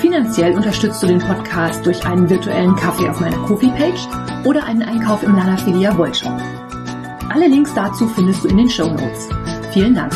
Finanziell 0.00 0.54
unterstützt 0.54 1.02
du 1.02 1.06
den 1.06 1.18
Podcast 1.18 1.84
durch 1.84 2.04
einen 2.06 2.30
virtuellen 2.30 2.76
Kaffee 2.76 3.08
auf 3.08 3.20
meiner 3.20 3.38
Kofi-Page 3.38 4.08
oder 4.44 4.64
einen 4.64 4.82
Einkauf 4.82 5.22
im 5.22 5.34
Lanafilia 5.34 5.96
Wollshop. 5.98 6.40
Alle 7.28 7.48
Links 7.48 7.74
dazu 7.74 8.08
findest 8.08 8.44
du 8.44 8.48
in 8.48 8.56
den 8.56 8.70
Show 8.70 8.88
Notes. 8.88 9.28
Vielen 9.72 9.94
Dank. 9.94 10.14